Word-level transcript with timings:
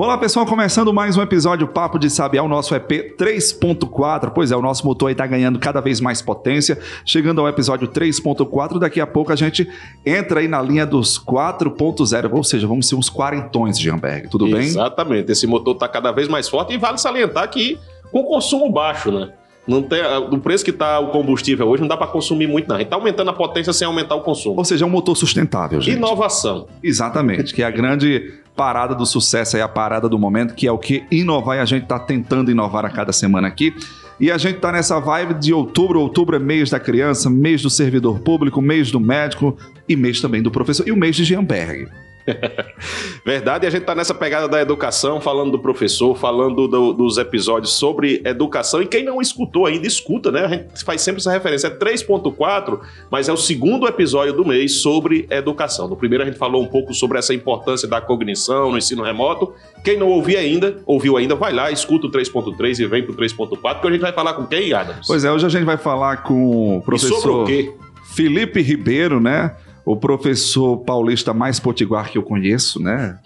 Olá 0.00 0.16
pessoal, 0.16 0.46
começando 0.46 0.94
mais 0.94 1.16
um 1.16 1.22
episódio 1.22 1.66
Papo 1.66 1.98
de 1.98 2.08
Sabiá, 2.08 2.40
o 2.40 2.46
nosso 2.46 2.72
EP 2.72 3.16
3.4. 3.18 4.30
Pois 4.32 4.52
é, 4.52 4.56
o 4.56 4.62
nosso 4.62 4.86
motor 4.86 5.08
aí 5.08 5.14
tá 5.14 5.26
ganhando 5.26 5.58
cada 5.58 5.80
vez 5.80 6.00
mais 6.00 6.22
potência, 6.22 6.78
chegando 7.04 7.40
ao 7.40 7.48
episódio 7.48 7.88
3.4. 7.88 8.78
Daqui 8.78 9.00
a 9.00 9.06
pouco 9.08 9.32
a 9.32 9.36
gente 9.36 9.68
entra 10.06 10.38
aí 10.38 10.46
na 10.46 10.62
linha 10.62 10.86
dos 10.86 11.18
4.0, 11.18 12.32
ou 12.32 12.44
seja, 12.44 12.64
vamos 12.68 12.86
ser 12.86 12.94
uns 12.94 13.10
quarentões, 13.10 13.76
Jeanberg. 13.76 14.28
Tudo 14.28 14.44
bem? 14.44 14.60
Exatamente, 14.60 15.32
esse 15.32 15.48
motor 15.48 15.74
tá 15.74 15.88
cada 15.88 16.12
vez 16.12 16.28
mais 16.28 16.48
forte 16.48 16.72
e 16.74 16.78
vale 16.78 16.98
salientar 16.98 17.50
que 17.50 17.76
com 18.12 18.22
consumo 18.22 18.70
baixo, 18.70 19.10
né? 19.10 19.32
Não 19.66 19.82
tem, 19.82 20.00
do 20.30 20.38
preço 20.38 20.64
que 20.64 20.70
está 20.70 20.98
o 20.98 21.08
combustível 21.08 21.68
hoje, 21.68 21.82
não 21.82 21.88
dá 21.88 21.96
para 21.96 22.06
consumir 22.06 22.46
muito, 22.46 22.68
não. 22.68 22.76
A 22.76 22.78
gente 22.78 22.86
está 22.86 22.96
aumentando 22.96 23.28
a 23.28 23.34
potência 23.34 23.70
sem 23.72 23.86
aumentar 23.86 24.14
o 24.14 24.22
consumo. 24.22 24.56
Ou 24.56 24.64
seja, 24.64 24.84
é 24.84 24.88
um 24.88 24.90
motor 24.90 25.14
sustentável, 25.14 25.78
gente. 25.78 25.98
Inovação. 25.98 26.68
Exatamente, 26.82 27.52
que 27.52 27.62
é 27.62 27.66
a 27.66 27.70
grande 27.70 28.32
parada 28.58 28.92
do 28.92 29.06
sucesso 29.06 29.54
aí, 29.54 29.62
a 29.62 29.68
parada 29.68 30.08
do 30.08 30.18
momento, 30.18 30.52
que 30.52 30.66
é 30.66 30.72
o 30.72 30.76
que 30.76 31.04
inovar 31.12 31.58
e 31.58 31.60
a 31.60 31.64
gente 31.64 31.84
está 31.84 31.96
tentando 31.96 32.50
inovar 32.50 32.84
a 32.84 32.90
cada 32.90 33.12
semana 33.12 33.46
aqui. 33.46 33.72
E 34.18 34.32
a 34.32 34.36
gente 34.36 34.56
está 34.56 34.72
nessa 34.72 34.98
vibe 34.98 35.34
de 35.34 35.54
outubro. 35.54 36.00
Outubro 36.00 36.34
é 36.34 36.40
mês 36.40 36.68
da 36.68 36.80
criança, 36.80 37.30
mês 37.30 37.62
do 37.62 37.70
servidor 37.70 38.18
público, 38.18 38.60
mês 38.60 38.90
do 38.90 38.98
médico 38.98 39.56
e 39.88 39.94
mês 39.94 40.20
também 40.20 40.42
do 40.42 40.50
professor 40.50 40.88
e 40.88 40.90
o 40.90 40.96
mês 40.96 41.14
de 41.14 41.24
Gianberg. 41.24 41.86
Verdade, 43.24 43.64
e 43.64 43.68
a 43.68 43.70
gente 43.70 43.82
está 43.82 43.94
nessa 43.94 44.14
pegada 44.14 44.48
da 44.48 44.60
educação, 44.60 45.20
falando 45.20 45.52
do 45.52 45.58
professor, 45.58 46.16
falando 46.16 46.68
do, 46.68 46.92
dos 46.92 47.18
episódios 47.18 47.72
sobre 47.72 48.22
educação. 48.24 48.82
E 48.82 48.86
quem 48.86 49.04
não 49.04 49.20
escutou 49.20 49.66
ainda, 49.66 49.86
escuta, 49.86 50.30
né? 50.30 50.44
A 50.44 50.48
gente 50.48 50.84
faz 50.84 51.00
sempre 51.02 51.20
essa 51.20 51.30
referência. 51.30 51.68
É 51.68 51.70
3.4, 51.70 52.80
mas 53.10 53.28
é 53.28 53.32
o 53.32 53.36
segundo 53.36 53.86
episódio 53.86 54.32
do 54.32 54.44
mês 54.44 54.80
sobre 54.80 55.26
educação. 55.30 55.88
No 55.88 55.96
primeiro 55.96 56.24
a 56.24 56.26
gente 56.26 56.38
falou 56.38 56.62
um 56.62 56.66
pouco 56.66 56.94
sobre 56.94 57.18
essa 57.18 57.34
importância 57.34 57.88
da 57.88 58.00
cognição 58.00 58.70
no 58.70 58.78
ensino 58.78 59.02
remoto. 59.02 59.52
Quem 59.84 59.98
não 59.98 60.08
ouviu 60.08 60.38
ainda, 60.38 60.78
ouviu 60.86 61.16
ainda, 61.16 61.34
vai 61.34 61.52
lá, 61.52 61.70
escuta 61.70 62.06
o 62.06 62.10
3.3 62.10 62.80
e 62.80 62.86
vem 62.86 63.02
pro 63.02 63.14
3.4, 63.14 63.80
que 63.80 63.86
a 63.86 63.90
gente 63.90 64.00
vai 64.00 64.12
falar 64.12 64.34
com 64.34 64.46
quem, 64.46 64.72
Adams? 64.72 65.06
Pois 65.06 65.24
é, 65.24 65.32
hoje 65.32 65.46
a 65.46 65.48
gente 65.48 65.64
vai 65.64 65.76
falar 65.76 66.22
com 66.22 66.78
o 66.78 66.82
professor 66.82 67.18
e 67.18 67.20
sobre 67.20 67.30
o 67.30 67.44
quê? 67.44 67.72
Felipe 68.04 68.60
Ribeiro, 68.60 69.20
né? 69.20 69.54
O 69.88 69.96
professor 69.96 70.76
paulista 70.76 71.32
mais 71.32 71.58
potiguar 71.58 72.10
que 72.10 72.18
eu 72.18 72.22
conheço, 72.22 72.78
né? 72.78 73.18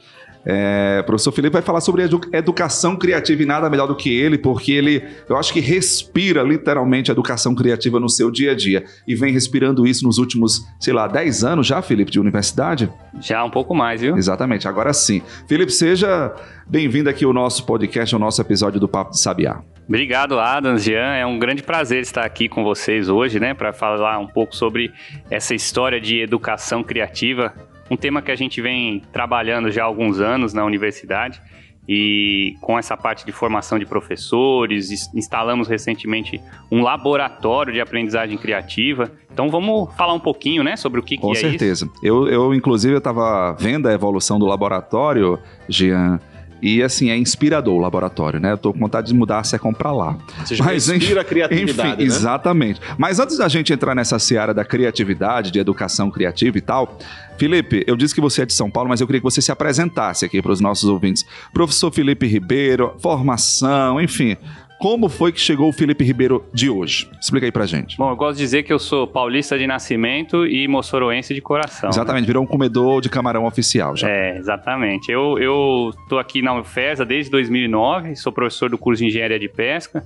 É, 0.45 0.99
o 1.01 1.05
professor 1.05 1.33
Felipe 1.33 1.53
vai 1.53 1.63
falar 1.63 1.81
sobre 1.81 2.03
edu 2.03 2.21
educação 2.33 2.97
criativa 2.97 3.43
e 3.43 3.47
nada 3.47 3.71
melhor 3.71 3.87
do 3.87 3.95
que 3.95 4.13
ele, 4.13 4.37
porque 4.37 4.73
ele, 4.73 5.05
eu 5.29 5.37
acho 5.37 5.53
que 5.53 5.61
respira 5.61 6.43
literalmente 6.43 7.11
a 7.11 7.13
educação 7.13 7.55
criativa 7.55 8.01
no 8.01 8.09
seu 8.09 8.31
dia 8.31 8.53
a 8.53 8.55
dia 8.55 8.85
e 9.07 9.15
vem 9.15 9.33
respirando 9.33 9.87
isso 9.87 10.05
nos 10.05 10.19
últimos, 10.19 10.67
sei 10.81 10.93
lá, 10.93 11.07
10 11.07 11.45
anos 11.45 11.67
já, 11.67 11.81
Felipe, 11.81 12.11
de 12.11 12.19
universidade? 12.19 12.91
Já 13.21 13.45
um 13.45 13.51
pouco 13.51 13.75
mais, 13.75 14.01
viu? 14.01 14.17
Exatamente, 14.17 14.67
agora 14.67 14.93
sim. 14.93 15.23
Felipe, 15.47 15.73
seja 15.73 16.35
bem-vindo 16.67 17.09
aqui 17.09 17.25
ao 17.25 17.33
nosso 17.33 17.65
podcast, 17.65 18.15
ao 18.15 18.21
nosso 18.21 18.41
episódio 18.41 18.81
do 18.81 18.89
Papo 18.89 19.13
de 19.13 19.21
Sabiá. 19.21 19.63
Obrigado, 19.87 20.39
Adams, 20.39 20.85
Jean. 20.85 21.15
É 21.15 21.27
um 21.27 21.39
grande 21.39 21.63
prazer 21.63 22.01
estar 22.01 22.25
aqui 22.25 22.49
com 22.49 22.65
vocês 22.65 23.09
hoje, 23.09 23.39
né, 23.39 23.53
para 23.53 23.73
falar 23.73 24.19
um 24.19 24.27
pouco 24.27 24.55
sobre 24.57 24.93
essa 25.31 25.55
história 25.55 26.01
de 26.01 26.21
educação 26.21 26.83
criativa, 26.83 27.53
um 27.93 27.97
tema 27.97 28.23
que 28.23 28.31
a 28.31 28.37
gente 28.37 28.63
vem 28.63 29.03
trabalhando 29.13 29.71
já 29.71 29.83
há 29.83 29.85
alguns 29.85 30.19
anos 30.19 30.55
na 30.55 30.65
universidade 30.65 31.43
e 31.87 32.57
com 32.61 32.79
essa 32.79 32.97
parte 32.97 33.27
de 33.27 33.33
formação 33.33 33.79
de 33.79 33.85
professores, 33.85 35.13
instalamos 35.15 35.69
recentemente 35.69 36.41
um 36.71 36.81
laboratório 36.81 37.71
de 37.71 37.81
aprendizagem 37.83 38.39
criativa. 38.39 39.13
Então 39.31 39.51
vamos 39.51 39.95
falar 39.95 40.15
um 40.15 40.21
pouquinho, 40.21 40.63
né, 40.63 40.75
sobre 40.75 41.01
o 41.01 41.03
que, 41.03 41.19
com 41.19 41.33
que 41.33 41.39
é 41.39 41.41
certeza. 41.41 41.85
isso. 41.85 41.87
Com 41.87 42.01
certeza. 42.01 42.09
Eu, 42.09 42.29
eu, 42.29 42.55
inclusive, 42.55 42.95
eu 42.95 42.99
estava 42.99 43.53
vendo 43.61 43.89
a 43.89 43.93
evolução 43.93 44.39
do 44.39 44.47
laboratório, 44.47 45.39
Jean, 45.69 46.19
e 46.63 46.81
assim, 46.83 47.11
é 47.11 47.17
inspirador 47.17 47.75
o 47.75 47.79
laboratório, 47.79 48.39
né? 48.39 48.53
Eu 48.53 48.59
tô 48.59 48.73
com 48.73 48.79
vontade 48.79 49.09
de 49.09 49.15
mudar 49.15 49.41
a 49.41 49.45
Secom 49.45 49.73
para 49.73 49.91
lá. 49.91 50.17
Você 50.45 50.57
Mas, 50.63 50.89
inspira 50.89 51.23
a 51.23 51.25
criatividade, 51.25 51.89
enfim, 51.91 51.99
né? 51.99 52.05
Exatamente. 52.05 52.81
Mas 52.97 53.19
antes 53.19 53.37
da 53.37 53.49
gente 53.49 53.73
entrar 53.73 53.97
nessa 53.97 54.19
seara 54.19 54.55
da 54.55 54.65
criatividade, 54.65 55.51
de 55.51 55.59
educação 55.59 56.09
criativa 56.09 56.57
e 56.57 56.61
tal, 56.61 56.99
Felipe, 57.37 57.83
eu 57.89 57.97
disse 57.97 58.15
que 58.15 58.21
você 58.21 58.43
é 58.43 58.47
de 58.47 58.53
São 58.53 58.71
Paulo, 58.71 58.89
mas 58.89 59.01
eu 59.01 59.07
queria 59.07 59.21
que 59.21 59.25
você 59.25 59.43
se 59.43 59.51
apresentasse 59.51 60.25
aqui 60.25 60.41
para 60.41 60.53
os 60.53 60.61
nossos 60.61 60.89
ouvintes. 60.89 61.27
Professor 61.53 61.91
Felipe 61.91 62.27
Ribeiro, 62.27 62.95
formação, 63.01 64.01
enfim. 64.01 64.37
Como 64.83 65.09
foi 65.09 65.31
que 65.31 65.39
chegou 65.39 65.69
o 65.69 65.73
Felipe 65.73 66.03
Ribeiro 66.03 66.45
de 66.53 66.69
hoje? 66.69 67.09
Explica 67.21 67.47
aí 67.47 67.53
pra 67.53 67.67
gente. 67.67 67.97
Bom, 67.97 68.11
eu 68.11 68.17
gosto 68.17 68.39
de 68.39 68.43
dizer 68.43 68.65
que 68.65 68.73
eu 68.73 68.81
sou 68.81 69.07
paulista 69.07 69.57
de 69.57 69.65
nascimento 69.65 70.45
e 70.45 70.67
moçoroense 70.67 71.33
de 71.33 71.41
coração. 71.41 71.89
Exatamente, 71.89 72.23
né? 72.23 72.27
virou 72.27 72.43
um 72.43 72.47
comedor 72.49 73.01
de 73.01 73.09
camarão 73.09 73.45
oficial 73.45 73.97
já. 73.97 74.11
É, 74.11 74.37
exatamente. 74.37 75.09
Eu, 75.09 75.39
eu 75.39 75.95
tô 76.09 76.19
aqui 76.19 76.43
na 76.43 76.59
UFESA 76.59 77.05
desde 77.05 77.31
2009, 77.31 78.17
sou 78.17 78.33
professor 78.33 78.69
do 78.69 78.77
curso 78.77 79.01
de 79.01 79.07
Engenharia 79.07 79.39
de 79.39 79.49
Pesca, 79.49 80.05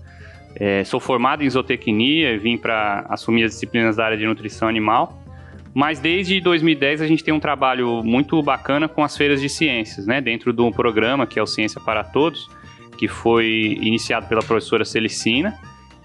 é, 0.55 0.85
sou 0.85 1.01
formado 1.01 1.43
em 1.43 1.49
zootecnia 1.49 2.33
e 2.33 2.37
vim 2.37 2.59
para 2.59 3.07
assumir 3.09 3.45
as 3.45 3.53
disciplinas 3.53 3.97
da 3.97 4.05
área 4.05 4.19
de 4.19 4.27
nutrição 4.27 4.69
animal. 4.69 5.19
Mas 5.73 6.01
desde 6.01 6.39
2010 6.39 7.01
a 7.01 7.07
gente 7.07 7.25
tem 7.25 7.33
um 7.33 7.41
trabalho 7.41 8.03
muito 8.05 8.43
bacana 8.43 8.89
com 8.89 9.03
as 9.03 9.17
feiras 9.17 9.41
de 9.41 9.49
ciências, 9.49 10.07
né? 10.07 10.21
Dentro 10.21 10.53
do 10.53 10.71
programa 10.71 11.27
que 11.27 11.39
é 11.39 11.43
o 11.43 11.47
Ciência 11.47 11.81
para 11.81 12.05
Todos 12.05 12.47
que 12.97 13.09
foi 13.09 13.79
iniciado 13.81 14.27
pela 14.29 14.43
professora 14.43 14.85
Celicina 14.85 15.59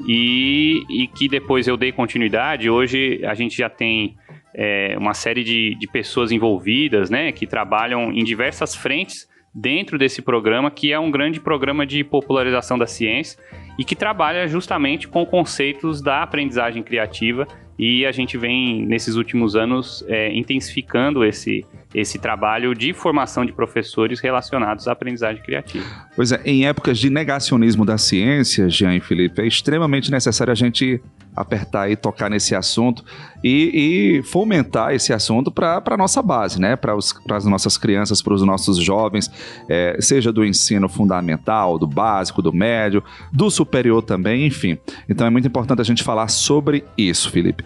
e, 0.08 0.84
e 0.90 1.08
que 1.08 1.28
depois 1.28 1.68
eu 1.68 1.78
dei 1.78 1.92
continuidade. 1.92 2.70
Hoje 2.70 3.22
a 3.24 3.34
gente 3.34 3.58
já 3.58 3.70
tem 3.70 4.16
é, 4.54 4.96
uma 4.98 5.14
série 5.14 5.44
de, 5.44 5.76
de 5.76 5.88
pessoas 5.88 6.32
envolvidas, 6.32 7.10
né, 7.10 7.32
que 7.32 7.48
trabalham 7.48 8.12
em 8.12 8.24
diversas 8.24 8.76
frentes 8.76 9.30
dentro 9.54 9.98
desse 9.98 10.22
programa, 10.22 10.72
que 10.72 10.94
é 10.94 11.00
um 11.00 11.12
grande 11.12 11.40
programa 11.40 11.86
de 11.86 12.04
popularização 12.04 12.78
da 12.78 12.88
ciência 12.88 13.40
e 13.78 13.84
que 13.84 13.96
trabalha 13.96 14.48
justamente 14.48 15.08
com 15.08 15.26
conceitos 15.26 16.02
da 16.02 16.24
aprendizagem 16.24 16.82
criativa 16.82 17.48
e 17.78 18.06
a 18.06 18.12
gente 18.12 18.38
vem 18.38 18.86
nesses 18.86 19.16
últimos 19.16 19.56
anos 19.56 20.06
é, 20.08 20.32
intensificando 20.34 21.26
esse, 21.26 21.66
esse 21.94 22.18
trabalho 22.18 22.74
de 22.74 22.94
formação 22.94 23.46
de 23.46 23.52
professores 23.52 24.20
relacionados 24.20 24.88
à 24.88 24.94
aprendizagem 24.94 25.42
criativa. 25.44 25.86
Pois 26.16 26.32
é, 26.32 26.42
em 26.46 26.66
épocas 26.66 26.98
de 26.98 27.10
negacionismo 27.10 27.86
da 27.86 27.98
ciência, 27.98 28.70
Jean 28.70 28.96
e 28.96 29.02
Felipe, 29.02 29.42
é 29.42 29.48
extremamente 29.48 30.10
necessário 30.10 30.52
a 30.52 30.56
gente 30.56 31.02
apertar 31.36 31.90
e 31.90 31.96
tocar 31.96 32.30
nesse 32.30 32.54
assunto 32.54 33.04
e, 33.44 34.20
e 34.20 34.24
fomentar 34.24 34.94
esse 34.94 35.14
assunto 35.14 35.52
para 35.52 35.82
a 35.86 35.98
nossa 35.98 36.22
base, 36.22 36.60
né? 36.60 36.76
para 36.76 36.94
as 36.94 37.46
nossas 37.46 37.78
crianças, 37.78 38.22
para 38.22 38.34
os 38.34 38.42
nossos 38.42 38.78
jovens, 38.78 39.32
é, 39.70 39.98
seja 40.00 40.32
do 40.32 40.44
ensino 40.44 40.90
fundamental, 40.90 41.80
do 41.80 41.88
básico, 41.88 42.42
do 42.42 42.54
médio, 42.54 43.04
do 43.32 43.50
superior 43.50 44.02
também, 44.02 44.46
enfim. 44.46 44.78
Então 45.08 45.26
é 45.26 45.30
muito 45.30 45.48
importante 45.48 45.82
a 45.82 45.86
gente 45.86 46.04
falar 46.04 46.28
sobre 46.28 46.84
isso, 46.98 47.32
Felipe. 47.32 47.64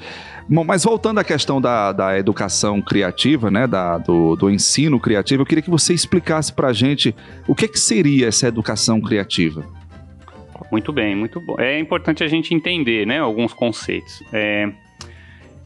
Bom, 0.47 0.63
mas 0.63 0.83
voltando 0.83 1.19
à 1.19 1.23
questão 1.23 1.59
da, 1.59 1.91
da 1.91 2.19
educação 2.19 2.79
criativa, 2.79 3.49
né, 3.49 3.65
da, 3.65 3.97
do, 3.97 4.35
do 4.35 4.49
ensino 4.49 4.99
criativo, 4.99 5.41
eu 5.41 5.45
queria 5.45 5.61
que 5.61 5.69
você 5.71 5.93
explicasse 5.93 6.53
para 6.53 6.67
a 6.67 6.73
gente 6.73 7.15
o 7.47 7.55
que, 7.55 7.67
que 7.67 7.79
seria 7.79 8.27
essa 8.27 8.47
educação 8.47 9.01
criativa. 9.01 9.65
Muito 10.71 10.93
bem, 10.93 11.15
muito 11.15 11.39
bom. 11.41 11.55
É 11.59 11.79
importante 11.79 12.23
a 12.23 12.27
gente 12.27 12.53
entender 12.53 13.07
né, 13.07 13.19
alguns 13.19 13.53
conceitos. 13.53 14.21
É, 14.31 14.69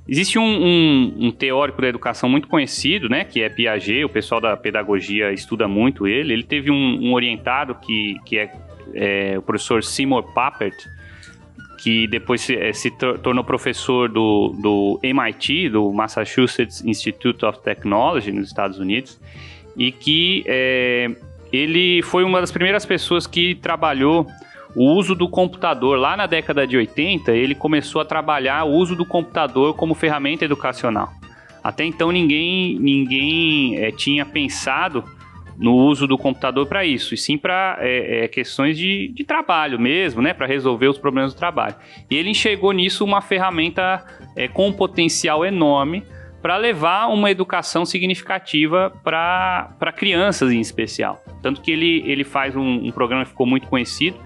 existe 0.07 0.39
um, 0.39 0.43
um, 0.43 1.15
um, 1.27 1.31
teórico 1.31 1.81
da 1.81 1.87
educação 1.87 2.29
muito 2.29 2.47
conhecido, 2.47 3.09
né, 3.09 3.25
que 3.25 3.41
é 3.41 3.49
Piaget, 3.49 4.05
o 4.05 4.09
pessoal 4.09 4.39
da 4.39 4.55
pedagogia 4.55 5.33
estuda 5.33 5.67
muito 5.67 6.07
ele. 6.07 6.31
Ele 6.31 6.43
teve 6.43 6.71
um, 6.71 7.09
um 7.09 7.13
orientado 7.13 7.75
que, 7.75 8.15
que 8.25 8.37
é, 8.37 8.53
é, 8.93 9.37
o 9.37 9.41
professor 9.41 9.83
Seymour 9.83 10.33
Papert, 10.33 10.85
que 11.79 12.07
depois 12.07 12.41
se, 12.41 12.55
eh, 12.55 12.73
se 12.73 12.91
tornou 12.91 13.43
professor 13.43 14.09
do, 14.09 14.53
do 14.61 14.99
MIT, 15.01 15.69
do 15.69 15.91
Massachusetts 15.93 16.83
Institute 16.83 17.45
of 17.45 17.59
Technology, 17.61 18.33
nos 18.33 18.47
Estados 18.47 18.79
Unidos, 18.79 19.19
e 19.77 19.89
que 19.89 20.43
é, 20.45 21.09
ele 21.53 22.01
foi 22.03 22.25
uma 22.25 22.41
das 22.41 22.51
primeiras 22.51 22.85
pessoas 22.85 23.25
que 23.25 23.55
trabalhou 23.55 24.27
o 24.75 24.91
uso 24.91 25.15
do 25.15 25.29
computador. 25.29 25.97
Lá 25.97 26.17
na 26.17 26.27
década 26.27 26.67
de 26.67 26.75
80, 26.75 27.31
ele 27.31 27.55
começou 27.55 28.01
a 28.01 28.05
trabalhar 28.05 28.65
o 28.65 28.73
uso 28.73 28.93
do 28.93 29.05
computador 29.05 29.73
como 29.73 29.95
ferramenta 29.95 30.43
educacional. 30.43 31.09
Até 31.63 31.85
então 31.85 32.11
ninguém, 32.11 32.77
ninguém 32.77 33.77
é, 33.77 33.89
tinha 33.89 34.25
pensado 34.25 35.03
no 35.59 35.75
uso 35.75 36.07
do 36.07 36.17
computador 36.17 36.65
para 36.67 36.85
isso, 36.85 37.13
e 37.13 37.17
sim 37.17 37.37
para 37.37 37.77
é, 37.81 38.23
é, 38.23 38.27
questões 38.29 38.77
de, 38.77 39.09
de 39.09 39.25
trabalho 39.25 39.77
mesmo, 39.77 40.21
né, 40.21 40.33
para 40.33 40.47
resolver 40.47 40.87
os 40.87 40.97
problemas 40.97 41.33
do 41.33 41.37
trabalho. 41.37 41.75
E 42.09 42.15
ele 42.15 42.29
enxergou 42.29 42.71
nisso 42.71 43.03
uma 43.03 43.19
ferramenta 43.19 44.05
é, 44.37 44.47
com 44.47 44.69
um 44.69 44.73
potencial 44.73 45.45
enorme 45.45 46.03
para 46.41 46.55
levar 46.55 47.07
uma 47.07 47.29
educação 47.29 47.85
significativa 47.85 48.93
para 49.03 49.93
crianças 49.93 50.53
em 50.53 50.61
especial. 50.61 51.21
Tanto 51.41 51.61
que 51.61 51.71
ele, 51.71 52.03
ele 52.05 52.23
faz 52.23 52.55
um, 52.55 52.87
um 52.87 52.91
programa 52.91 53.25
que 53.25 53.31
ficou 53.31 53.45
muito 53.45 53.67
conhecido, 53.67 54.17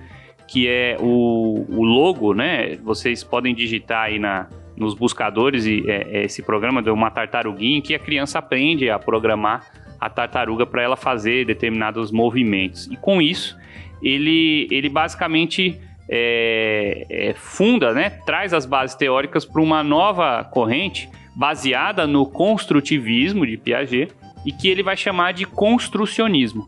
que 0.48 0.68
é 0.68 0.98
o, 1.00 1.66
o 1.68 1.84
logo, 1.84 2.36
né? 2.36 2.76
Vocês 2.84 3.24
podem 3.24 3.56
digitar 3.56 4.04
aí 4.04 4.20
na, 4.20 4.48
nos 4.78 4.94
buscadores 4.94 5.66
e, 5.66 5.84
é, 5.90 6.20
é 6.20 6.26
esse 6.26 6.44
programa 6.44 6.84
de 6.84 6.92
uma 6.92 7.10
tartaruguinha 7.10 7.82
que 7.82 7.96
a 7.96 8.00
criança 8.00 8.38
aprende 8.38 8.88
a 8.92 9.00
programar 9.00 9.83
a 10.06 10.10
tartaruga 10.10 10.66
para 10.66 10.82
ela 10.82 10.98
fazer 10.98 11.46
determinados 11.46 12.12
movimentos. 12.12 12.88
E 12.92 12.98
com 12.98 13.22
isso, 13.22 13.58
ele, 14.02 14.68
ele 14.70 14.90
basicamente 14.90 15.80
é, 16.10 17.06
é, 17.10 17.34
funda, 17.34 17.94
né, 17.94 18.10
traz 18.26 18.54
as 18.54 18.66
bases 18.66 18.96
teóricas 18.96 19.46
para 19.46 19.62
uma 19.62 19.84
nova 19.84 20.44
corrente 20.44 21.10
baseada 21.36 22.06
no 22.06 22.26
construtivismo 22.26 23.48
de 23.48 23.58
Piaget 23.58 24.14
e 24.46 24.52
que 24.52 24.68
ele 24.68 24.84
vai 24.84 24.98
chamar 24.98 25.32
de 25.32 25.46
construcionismo. 25.46 26.68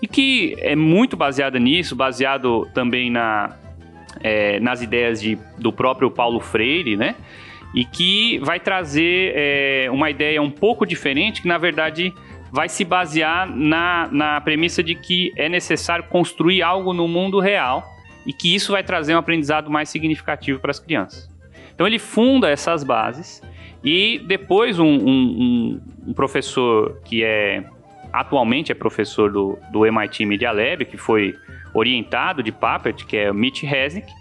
E 0.00 0.06
que 0.06 0.56
é 0.58 0.74
muito 0.74 1.16
baseada 1.16 1.58
nisso, 1.58 1.94
baseado 1.94 2.66
também 2.74 3.10
na, 3.10 3.56
é, 4.20 4.58
nas 4.58 4.82
ideias 4.82 5.20
de, 5.20 5.38
do 5.58 5.72
próprio 5.72 6.10
Paulo 6.10 6.40
Freire, 6.40 6.96
né? 6.96 7.14
E 7.74 7.84
que 7.84 8.38
vai 8.40 8.58
trazer 8.58 9.32
é, 9.34 9.88
uma 9.90 10.10
ideia 10.10 10.42
um 10.42 10.50
pouco 10.50 10.84
diferente, 10.84 11.40
que 11.40 11.48
na 11.48 11.56
verdade 11.56 12.12
vai 12.52 12.68
se 12.68 12.84
basear 12.84 13.48
na, 13.48 14.08
na 14.12 14.40
premissa 14.42 14.82
de 14.82 14.94
que 14.94 15.32
é 15.36 15.48
necessário 15.48 16.04
construir 16.04 16.62
algo 16.62 16.92
no 16.92 17.08
mundo 17.08 17.40
real 17.40 17.82
e 18.26 18.32
que 18.32 18.54
isso 18.54 18.72
vai 18.72 18.84
trazer 18.84 19.14
um 19.14 19.18
aprendizado 19.18 19.70
mais 19.70 19.88
significativo 19.88 20.60
para 20.60 20.70
as 20.70 20.78
crianças. 20.78 21.30
Então 21.74 21.86
ele 21.86 21.98
funda 21.98 22.50
essas 22.50 22.84
bases 22.84 23.42
e 23.82 24.20
depois 24.26 24.78
um, 24.78 24.86
um, 24.86 25.80
um 26.08 26.12
professor 26.12 27.00
que 27.06 27.24
é 27.24 27.64
atualmente 28.12 28.70
é 28.70 28.74
professor 28.74 29.32
do, 29.32 29.58
do 29.72 29.86
MIT 29.86 30.26
Media 30.26 30.52
Lab, 30.52 30.84
que 30.84 30.98
foi 30.98 31.34
orientado 31.72 32.42
de 32.42 32.52
Papert, 32.52 33.06
que 33.06 33.16
é 33.16 33.30
o 33.30 33.34
Mitch 33.34 33.62
Resnick, 33.62 34.12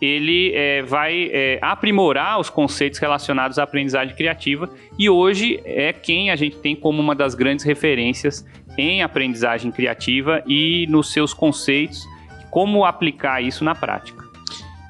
ele 0.00 0.52
é, 0.54 0.82
vai 0.82 1.30
é, 1.32 1.58
aprimorar 1.60 2.38
os 2.38 2.48
conceitos 2.48 2.98
relacionados 2.98 3.58
à 3.58 3.64
aprendizagem 3.64 4.14
criativa 4.14 4.70
e 4.98 5.10
hoje 5.10 5.60
é 5.64 5.92
quem 5.92 6.30
a 6.30 6.36
gente 6.36 6.56
tem 6.56 6.76
como 6.76 7.00
uma 7.00 7.14
das 7.14 7.34
grandes 7.34 7.64
referências 7.64 8.44
em 8.76 9.02
aprendizagem 9.02 9.72
criativa 9.72 10.42
e 10.46 10.86
nos 10.88 11.12
seus 11.12 11.34
conceitos, 11.34 12.06
como 12.50 12.84
aplicar 12.84 13.42
isso 13.42 13.64
na 13.64 13.74
prática. 13.74 14.28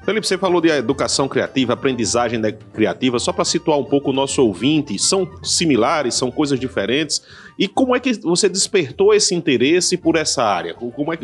Felipe, 0.05 0.25
você 0.25 0.37
falou 0.37 0.61
de 0.61 0.69
educação 0.69 1.27
criativa, 1.27 1.73
aprendizagem 1.73 2.41
criativa, 2.73 3.19
só 3.19 3.31
para 3.31 3.45
situar 3.45 3.77
um 3.77 3.83
pouco 3.83 4.09
o 4.09 4.13
nosso 4.13 4.43
ouvinte, 4.43 4.97
são 4.97 5.29
similares, 5.43 6.15
são 6.15 6.31
coisas 6.31 6.59
diferentes. 6.59 7.21
E 7.59 7.67
como 7.67 7.95
é 7.95 7.99
que 7.99 8.13
você 8.13 8.49
despertou 8.49 9.13
esse 9.13 9.35
interesse 9.35 9.97
por 9.97 10.15
essa 10.15 10.43
área? 10.43 10.73
Como 10.73 11.13
é, 11.13 11.17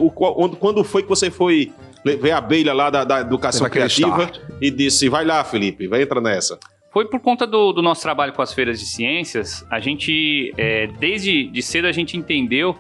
quando 0.59 0.83
foi 0.83 1.01
que 1.01 1.09
você 1.09 1.31
foi 1.31 1.71
ver 2.05 2.31
a 2.31 2.37
abelha 2.37 2.73
lá 2.73 2.89
da, 2.89 3.03
da 3.03 3.21
educação 3.21 3.67
criativa 3.67 4.31
e 4.61 4.69
disse: 4.69 5.09
vai 5.09 5.25
lá, 5.25 5.43
Felipe, 5.43 5.87
vai 5.87 6.03
entrar 6.03 6.21
nessa? 6.21 6.59
Foi 6.93 7.05
por 7.05 7.19
conta 7.19 7.45
do, 7.45 7.73
do, 7.73 7.81
nosso 7.81 8.01
trabalho 8.01 8.31
com 8.31 8.41
as 8.41 8.53
feiras 8.53 8.79
de 8.79 8.85
ciências, 8.85 9.65
a 9.69 9.79
gente, 9.79 10.53
é, 10.57 10.87
desde 10.87 11.47
de 11.47 11.61
cedo, 11.61 11.87
a 11.87 11.91
gente 11.91 12.15
entendeu 12.15 12.77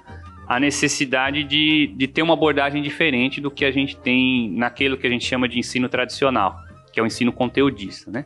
a 0.47 0.59
necessidade 0.59 1.43
de, 1.43 1.87
de 1.87 2.07
ter 2.07 2.21
uma 2.21 2.33
abordagem 2.33 2.81
diferente 2.81 3.41
do 3.41 3.51
que 3.51 3.65
a 3.65 3.71
gente 3.71 3.97
tem 3.97 4.51
naquilo 4.51 4.95
que 4.95 5.05
a 5.05 5.09
gente 5.09 5.25
chama 5.25 5.49
de 5.49 5.59
ensino 5.59 5.89
tradicional, 5.89 6.55
que 6.93 6.99
é 6.99 7.03
o 7.03 7.05
ensino 7.05 7.33
conteudista, 7.33 8.09
né? 8.09 8.25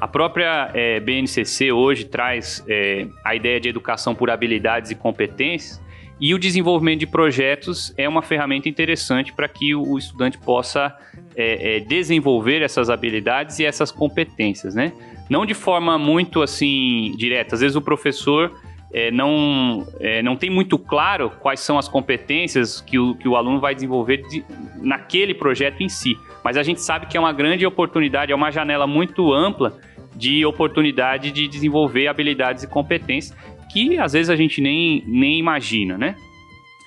A 0.00 0.08
própria 0.08 0.70
é, 0.74 1.00
BNCC 1.00 1.72
hoje 1.72 2.04
traz 2.04 2.64
é, 2.68 3.06
a 3.24 3.34
ideia 3.34 3.60
de 3.60 3.68
educação 3.68 4.14
por 4.14 4.30
habilidades 4.30 4.90
e 4.90 4.94
competências, 4.94 5.80
e 6.20 6.34
o 6.34 6.38
desenvolvimento 6.38 7.00
de 7.00 7.06
projetos 7.06 7.94
é 7.96 8.08
uma 8.08 8.22
ferramenta 8.22 8.68
interessante 8.68 9.32
para 9.32 9.48
que 9.48 9.74
o 9.74 9.96
estudante 9.96 10.36
possa 10.36 10.96
é, 11.36 11.76
é, 11.76 11.80
desenvolver 11.80 12.60
essas 12.60 12.90
habilidades 12.90 13.58
e 13.60 13.64
essas 13.64 13.92
competências, 13.92 14.74
né? 14.74 14.92
Não 15.30 15.46
de 15.46 15.54
forma 15.54 15.96
muito 15.96 16.42
assim 16.42 17.12
direta. 17.16 17.54
Às 17.54 17.60
vezes 17.60 17.76
o 17.76 17.80
professor 17.80 18.52
é, 18.92 19.10
não, 19.10 19.86
é, 20.00 20.22
não 20.22 20.36
tem 20.36 20.50
muito 20.50 20.78
claro 20.78 21.30
quais 21.40 21.60
são 21.60 21.78
as 21.78 21.86
competências 21.86 22.80
que 22.80 22.98
o, 22.98 23.14
que 23.14 23.28
o 23.28 23.36
aluno 23.36 23.60
vai 23.60 23.74
desenvolver 23.74 24.26
de, 24.28 24.44
naquele 24.78 25.34
projeto 25.34 25.82
em 25.82 25.88
si. 25.88 26.16
Mas 26.42 26.56
a 26.56 26.62
gente 26.62 26.80
sabe 26.80 27.06
que 27.06 27.16
é 27.16 27.20
uma 27.20 27.32
grande 27.32 27.64
oportunidade, 27.64 28.32
é 28.32 28.34
uma 28.34 28.50
janela 28.50 28.86
muito 28.86 29.32
ampla 29.32 29.78
de 30.16 30.44
oportunidade 30.44 31.30
de 31.30 31.46
desenvolver 31.46 32.08
habilidades 32.08 32.64
e 32.64 32.66
competências 32.66 33.36
que 33.70 33.98
às 33.98 34.12
vezes 34.12 34.30
a 34.30 34.36
gente 34.36 34.60
nem, 34.60 35.02
nem 35.06 35.38
imagina, 35.38 35.98
né? 35.98 36.16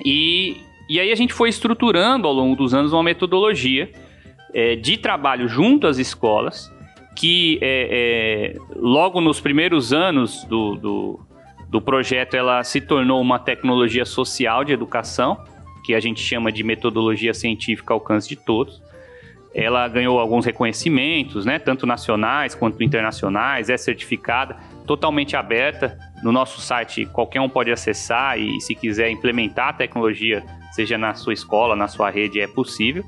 E, 0.04 0.58
e 0.90 1.00
aí 1.00 1.12
a 1.12 1.16
gente 1.16 1.34
foi 1.34 1.50
estruturando 1.50 2.28
ao 2.28 2.34
longo 2.34 2.56
dos 2.56 2.74
anos 2.74 2.94
uma 2.94 3.04
metodologia 3.04 3.92
é, 4.54 4.76
de 4.76 4.98
trabalho 4.98 5.48
junto 5.48 5.88
às 5.88 5.98
escolas, 5.98 6.72
que 7.16 7.60
é, 7.62 8.56
é, 8.56 8.60
logo 8.76 9.22
nos 9.22 9.40
primeiros 9.40 9.94
anos 9.94 10.44
do, 10.46 10.76
do, 10.76 11.20
do 11.70 11.82
projeto 11.82 12.36
ela 12.36 12.64
se 12.64 12.82
tornou 12.82 13.22
uma 13.22 13.40
tecnologia 13.40 14.06
social 14.06 14.64
de 14.64 14.74
educação, 14.74 15.38
que 15.84 15.94
a 15.94 16.00
gente 16.00 16.22
chama 16.22 16.52
de 16.52 16.64
metodologia 16.64 17.34
científica 17.34 17.94
ao 17.94 18.00
alcance 18.00 18.30
de 18.30 18.36
todos. 18.36 18.82
Ela 19.54 19.88
ganhou 19.88 20.20
alguns 20.20 20.46
reconhecimentos, 20.46 21.46
né, 21.46 21.60
tanto 21.60 21.86
nacionais 21.86 22.56
quanto 22.56 22.82
internacionais, 22.82 23.70
é 23.70 23.78
certificada, 23.78 24.56
totalmente 24.86 25.36
aberta. 25.36 25.98
No 26.24 26.32
nosso 26.32 26.62
site, 26.62 27.06
qualquer 27.06 27.42
um 27.42 27.50
pode 27.50 27.72
acessar 27.72 28.40
e, 28.40 28.60
se 28.62 28.76
quiser 28.76 29.10
implementar 29.10 29.70
a 29.70 29.74
tecnologia, 29.74 30.44
seja 30.72 30.98
na 30.98 31.14
sua 31.14 31.34
escola, 31.34 31.76
na 31.76 31.88
sua 31.88 32.10
rede, 32.10 32.40
é 32.40 32.48
possível. 32.48 33.04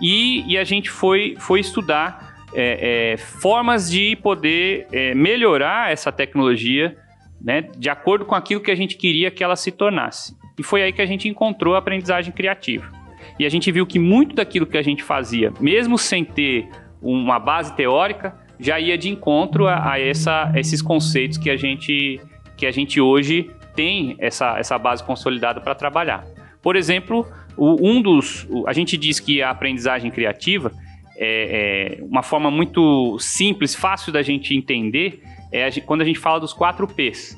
E, 0.00 0.44
e 0.50 0.56
a 0.56 0.64
gente 0.64 0.90
foi, 0.90 1.34
foi 1.38 1.60
estudar 1.60 2.36
é, 2.54 3.12
é, 3.12 3.16
formas 3.16 3.90
de 3.90 4.16
poder 4.16 4.86
é, 4.92 5.14
melhorar 5.14 5.90
essa 5.90 6.12
tecnologia 6.12 6.96
né, 7.40 7.62
de 7.76 7.90
acordo 7.90 8.24
com 8.24 8.34
aquilo 8.34 8.60
que 8.60 8.70
a 8.70 8.74
gente 8.74 8.96
queria 8.96 9.30
que 9.30 9.42
ela 9.42 9.56
se 9.56 9.72
tornasse. 9.72 10.36
E 10.58 10.62
foi 10.62 10.82
aí 10.82 10.92
que 10.92 11.02
a 11.02 11.06
gente 11.06 11.28
encontrou 11.28 11.74
a 11.74 11.78
aprendizagem 11.78 12.32
criativa. 12.32 12.90
E 13.38 13.46
a 13.46 13.48
gente 13.48 13.70
viu 13.72 13.86
que 13.86 13.98
muito 13.98 14.34
daquilo 14.36 14.66
que 14.66 14.78
a 14.78 14.82
gente 14.82 15.02
fazia, 15.02 15.52
mesmo 15.60 15.98
sem 15.98 16.24
ter 16.24 16.68
uma 17.00 17.38
base 17.38 17.74
teórica, 17.74 18.36
já 18.60 18.78
ia 18.78 18.96
de 18.96 19.08
encontro 19.08 19.66
a, 19.66 19.92
a 19.92 20.00
essa, 20.00 20.52
esses 20.54 20.80
conceitos 20.80 21.38
que 21.38 21.50
a 21.50 21.56
gente 21.56 22.20
que 22.62 22.66
a 22.66 22.70
gente 22.70 23.00
hoje 23.00 23.50
tem 23.74 24.14
essa, 24.20 24.56
essa 24.56 24.78
base 24.78 25.02
consolidada 25.02 25.60
para 25.60 25.74
trabalhar. 25.74 26.24
Por 26.62 26.76
exemplo, 26.76 27.26
o, 27.56 27.74
um 27.84 28.00
dos. 28.00 28.46
O, 28.48 28.68
a 28.68 28.72
gente 28.72 28.96
diz 28.96 29.18
que 29.18 29.42
a 29.42 29.50
aprendizagem 29.50 30.12
criativa 30.12 30.70
é, 31.16 31.98
é, 31.98 32.04
uma 32.04 32.22
forma 32.22 32.52
muito 32.52 33.18
simples, 33.18 33.74
fácil 33.74 34.12
da 34.12 34.22
gente 34.22 34.54
entender, 34.54 35.24
é 35.50 35.66
a, 35.66 35.70
quando 35.84 36.02
a 36.02 36.04
gente 36.04 36.20
fala 36.20 36.38
dos 36.38 36.52
quatro 36.52 36.86
P's. 36.86 37.36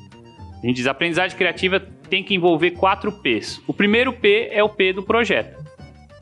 A 0.61 0.67
gente 0.67 0.75
diz 0.75 0.85
a 0.85 0.91
aprendizagem 0.91 1.35
criativa 1.35 1.79
tem 2.07 2.23
que 2.23 2.35
envolver 2.35 2.71
quatro 2.71 3.11
P's. 3.11 3.59
O 3.65 3.73
primeiro 3.73 4.13
P 4.13 4.49
é 4.51 4.63
o 4.63 4.69
P 4.69 4.93
do 4.93 5.01
projeto. 5.01 5.59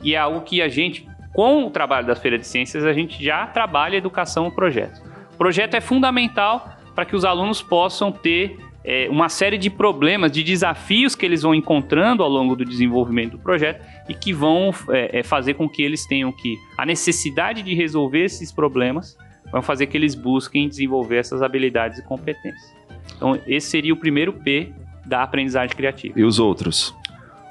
E 0.02 0.16
é 0.16 0.18
algo 0.18 0.40
que 0.46 0.62
a 0.62 0.70
gente, 0.70 1.06
com 1.34 1.66
o 1.66 1.70
trabalho 1.70 2.08
das 2.08 2.20
feiras 2.20 2.40
de 2.40 2.48
ciências, 2.48 2.86
a 2.86 2.94
gente 2.94 3.22
já 3.22 3.46
trabalha 3.48 3.98
educação 3.98 4.46
no 4.46 4.52
projeto. 4.56 5.02
O 5.34 5.38
projeto 5.38 5.74
é 5.74 5.82
fundamental 5.82 6.78
para 6.96 7.04
que 7.04 7.18
os 7.18 7.26
alunos 7.26 7.62
possam 7.62 8.10
ter 8.10 8.63
é, 8.84 9.08
uma 9.10 9.30
série 9.30 9.58
de 9.58 9.70
problemas, 9.70 10.32
de 10.32 10.44
desafios 10.44 11.16
que 11.16 11.26
eles 11.26 11.42
vão 11.42 11.56
encontrando 11.56 12.22
ao 12.22 12.30
longo 12.30 12.56
do 12.56 12.66
desenvolvimento 12.66 13.32
do 13.32 13.40
projeto 13.40 13.84
e 14.10 14.14
que 14.14 14.34
vão 14.34 14.74
é, 14.90 15.20
é, 15.20 15.24
fazer 15.24 15.54
com 15.54 15.70
que 15.70 15.82
eles 15.82 16.06
tenham 16.06 16.32
que 16.32 16.58
a 16.78 16.86
necessidade 16.86 17.64
de 17.64 17.74
resolver 17.74 18.26
esses 18.26 18.52
problemas 18.52 19.18
vão 19.52 19.62
fazer 19.62 19.88
que 19.88 19.96
eles 19.96 20.16
busquem 20.16 20.68
desenvolver 20.68 21.18
essas 21.18 21.42
habilidades 21.42 22.00
e 22.00 22.04
competências. 22.04 22.74
Então, 23.16 23.40
esse 23.48 23.68
seria 23.68 23.94
o 23.94 23.98
primeiro 23.98 24.34
P 24.34 24.72
da 25.06 25.24
aprendizagem 25.24 25.76
criativa. 25.76 26.20
E 26.20 26.24
os 26.24 26.40
outros? 26.40 26.94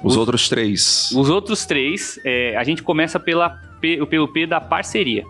Os, 0.03 0.13
os 0.13 0.17
outros 0.17 0.49
três? 0.49 1.11
Os 1.15 1.29
outros 1.29 1.65
três, 1.65 2.19
é, 2.23 2.55
a 2.57 2.63
gente 2.63 2.83
começa 2.83 3.19
pela 3.19 3.49
P, 3.79 4.05
pelo 4.05 4.27
P 4.27 4.45
da 4.45 4.59
parceria. 4.59 5.23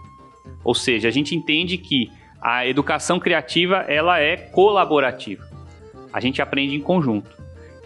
Ou 0.64 0.74
seja, 0.74 1.08
a 1.08 1.12
gente 1.12 1.36
entende 1.36 1.78
que 1.78 2.10
a 2.42 2.68
educação 2.68 3.20
criativa 3.20 3.78
ela 3.88 4.20
é 4.20 4.36
colaborativa 4.36 5.53
a 6.14 6.20
gente 6.20 6.42
aprende 6.42 6.76
em 6.76 6.80
conjunto. 6.80 7.30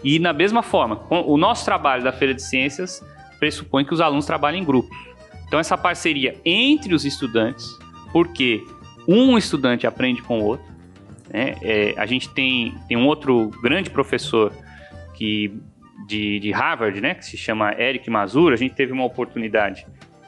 E 0.04 0.18
da 0.18 0.32
mesma 0.32 0.62
forma, 0.62 1.02
o 1.10 1.36
nosso 1.36 1.64
trabalho 1.64 2.04
da 2.04 2.12
Feira 2.12 2.34
de 2.34 2.42
Ciências 2.42 3.02
pressupõe 3.38 3.84
que 3.84 3.92
os 3.92 4.00
alunos 4.00 4.26
trabalhem 4.26 4.62
em 4.62 4.64
grupos. 4.64 4.96
Então, 5.46 5.58
essa 5.58 5.76
parceria 5.76 6.36
entre 6.44 6.94
os 6.94 7.04
estudantes, 7.04 7.66
porque 8.12 8.62
um 9.08 9.38
estudante 9.38 9.86
aprende 9.86 10.20
com 10.22 10.40
o 10.40 10.44
outro. 10.44 10.66
Né? 11.30 11.56
É, 11.62 11.94
a 11.96 12.04
gente 12.04 12.28
tem, 12.28 12.74
tem 12.86 12.96
um 12.96 13.06
outro 13.06 13.50
grande 13.62 13.90
professor 13.90 14.52
que, 15.14 15.52
de, 16.06 16.38
de 16.38 16.50
Harvard, 16.52 17.00
né, 17.00 17.14
que 17.14 17.24
se 17.24 17.36
chama 17.36 17.72
Eric 17.72 18.08
Mazur. 18.10 18.52
A 18.52 18.56
gente 18.56 18.74
teve 18.74 18.92
uma 18.92 19.04
oportunidade, 19.04 19.86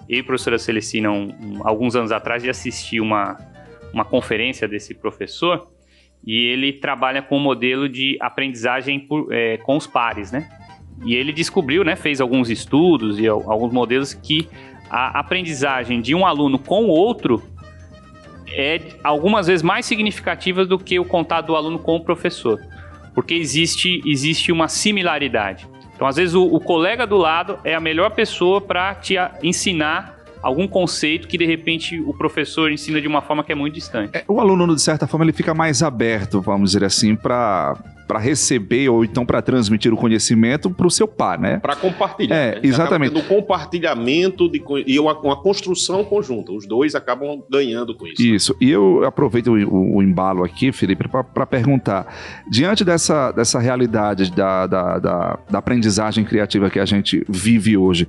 eu 0.09 0.17
e 0.17 0.21
a 0.21 0.25
professora 0.25 0.59
Celestina, 0.59 1.11
um, 1.11 1.29
um, 1.29 1.61
alguns 1.69 1.95
anos 1.95 2.11
atrás, 2.11 2.43
de 2.43 2.51
assistir 2.51 3.01
uma, 3.01 3.37
uma 3.93 4.05
conferência 4.05 4.67
desse 4.67 4.95
professor. 4.95 5.71
E 6.27 6.37
ele 6.47 6.73
trabalha 6.73 7.23
com 7.23 7.37
o 7.37 7.39
um 7.39 7.43
modelo 7.43 7.89
de 7.89 8.17
aprendizagem 8.21 9.01
por, 9.01 9.33
é, 9.33 9.57
com 9.59 9.77
os 9.77 9.87
pares, 9.87 10.31
né? 10.31 10.49
E 11.05 11.15
ele 11.15 11.33
descobriu, 11.33 11.83
né, 11.83 11.97
fez 11.97 12.21
alguns 12.21 12.51
estudos 12.51 13.19
e 13.19 13.27
alguns 13.27 13.73
modelos 13.73 14.13
que 14.13 14.49
a 14.91 15.19
aprendizagem 15.19 16.01
de 16.01 16.15
um 16.15 16.27
aluno 16.27 16.59
com 16.59 16.85
o 16.85 16.89
outro 16.89 17.43
é 18.53 18.81
algumas 19.03 19.47
vezes 19.47 19.63
mais 19.63 19.87
significativa 19.87 20.67
do 20.67 20.79
que 20.79 20.99
o 20.99 21.05
contato 21.05 21.47
do 21.47 21.57
aluno 21.57 21.79
com 21.79 21.97
o 21.97 22.01
professor, 22.01 22.61
porque 23.15 23.35
existe, 23.35 24.03
existe 24.05 24.51
uma 24.51 24.69
similaridade. 24.69 25.67
Então, 25.95 26.09
às 26.09 26.17
vezes, 26.17 26.35
o, 26.35 26.45
o 26.45 26.59
colega 26.59 27.07
do 27.07 27.17
lado 27.17 27.59
é 27.63 27.75
a 27.75 27.81
melhor 27.81 28.11
pessoa 28.11 28.61
para 28.61 28.95
te 28.95 29.15
ensinar 29.43 30.20
algum 30.43 30.67
conceito 30.67 31.29
que 31.29 31.37
de 31.37 31.47
repente 31.47 32.01
o 32.01 32.15
professor 32.15 32.71
ensina 32.71 33.01
de 33.01 33.07
uma 33.07 33.23
forma 33.23 33.45
que 33.45 33.53
é 33.53 33.55
muito 33.55 33.75
distante. 33.75 34.17
É, 34.17 34.25
o 34.27 34.41
aluno, 34.41 34.75
de 34.75 34.83
certa 34.83 35.07
forma, 35.07 35.25
ele 35.25 35.33
fica 35.33 35.55
mais 35.55 35.83
aberto, 35.83 36.41
vamos 36.41 36.73
dizer 36.73 36.85
assim, 36.85 37.15
para 37.15 37.77
para 38.11 38.19
receber 38.19 38.89
ou 38.89 39.05
então 39.05 39.25
para 39.25 39.41
transmitir 39.41 39.95
o 39.95 39.97
conhecimento 39.97 40.69
para 40.69 40.85
o 40.85 40.91
seu 40.91 41.07
par, 41.07 41.39
né? 41.39 41.61
Para 41.61 41.77
compartilhar. 41.77 42.35
É, 42.35 42.55
né? 42.57 42.61
exatamente. 42.61 43.15
Do 43.15 43.23
compartilhamento 43.23 44.49
de, 44.49 44.61
e 44.85 44.99
uma, 44.99 45.17
uma, 45.21 45.37
construção 45.37 46.03
conjunta. 46.03 46.51
Os 46.51 46.67
dois 46.67 46.97
acabam 46.97 47.41
ganhando 47.49 47.95
com 47.95 48.09
isso. 48.09 48.21
Isso. 48.21 48.57
E 48.61 48.69
eu 48.69 49.05
aproveito 49.05 49.53
o, 49.53 49.69
o, 49.69 49.97
o 49.99 50.03
embalo 50.03 50.43
aqui, 50.43 50.73
Felipe, 50.73 51.07
para 51.07 51.47
perguntar: 51.47 52.13
diante 52.51 52.85
dessa, 52.85 53.31
dessa 53.31 53.61
realidade 53.61 54.33
da, 54.33 54.67
da, 54.67 54.99
da, 54.99 55.39
da, 55.49 55.59
aprendizagem 55.61 56.25
criativa 56.25 56.69
que 56.69 56.81
a 56.81 56.85
gente 56.85 57.25
vive 57.29 57.77
hoje, 57.77 58.09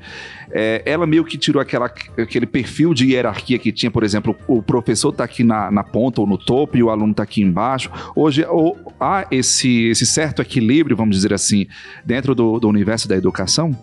é, 0.50 0.82
ela 0.84 1.06
meio 1.06 1.24
que 1.24 1.38
tirou 1.38 1.62
aquela, 1.62 1.86
aquele 2.18 2.48
perfil 2.48 2.96
de 2.96 3.12
hierarquia 3.12 3.60
que 3.60 3.72
tinha, 3.72 3.92
por 3.92 4.04
exemplo, 4.04 4.36
o 4.48 4.64
professor 4.64 5.10
está 5.10 5.26
aqui 5.26 5.44
na, 5.44 5.70
na 5.70 5.84
ponta 5.84 6.22
ou 6.22 6.26
no 6.26 6.40
topo 6.40 6.76
e 6.76 6.82
o 6.82 6.90
aluno 6.90 7.12
está 7.12 7.22
aqui 7.22 7.44
embaixo. 7.44 7.92
Hoje 8.16 8.44
ou, 8.50 8.76
há 9.00 9.28
esse 9.30 9.91
esse 9.92 10.06
certo 10.06 10.42
equilíbrio, 10.42 10.96
vamos 10.96 11.16
dizer 11.16 11.34
assim, 11.34 11.68
dentro 12.06 12.34
do, 12.34 12.60
do 12.60 12.68
universo 12.68 13.08
da 13.08 13.16
educação? 13.16 13.76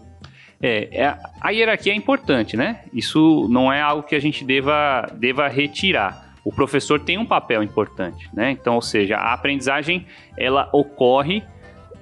É, 0.61 0.89
é, 0.91 1.17
a 1.41 1.51
hierarquia 1.51 1.93
é 1.93 1.97
importante, 1.97 2.57
né? 2.57 2.81
Isso 2.93 3.47
não 3.49 3.73
é 3.73 3.81
algo 3.81 4.03
que 4.03 4.15
a 4.15 4.21
gente 4.21 4.45
deva, 4.45 5.07
deva 5.15 5.47
retirar. 5.47 6.35
O 6.45 6.53
professor 6.53 6.99
tem 6.99 7.19
um 7.19 7.27
papel 7.27 7.63
importante, 7.63 8.29
né? 8.33 8.51
Então, 8.51 8.75
ou 8.75 8.83
seja, 8.83 9.17
a 9.17 9.33
aprendizagem 9.33 10.07
ela 10.37 10.69
ocorre 10.73 11.45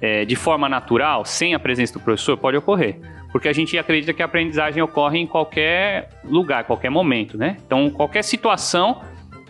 é, 0.01 0.25
de 0.25 0.35
forma 0.35 0.67
natural, 0.67 1.25
sem 1.25 1.53
a 1.53 1.59
presença 1.59 1.93
do 1.93 1.99
professor, 1.99 2.37
pode 2.37 2.57
ocorrer. 2.57 2.99
Porque 3.31 3.47
a 3.47 3.53
gente 3.53 3.77
acredita 3.77 4.13
que 4.13 4.21
a 4.21 4.25
aprendizagem 4.25 4.81
ocorre 4.81 5.19
em 5.19 5.27
qualquer 5.27 6.09
lugar, 6.23 6.63
qualquer 6.63 6.89
momento, 6.89 7.37
né? 7.37 7.57
Então, 7.65 7.89
qualquer 7.89 8.23
situação 8.23 9.01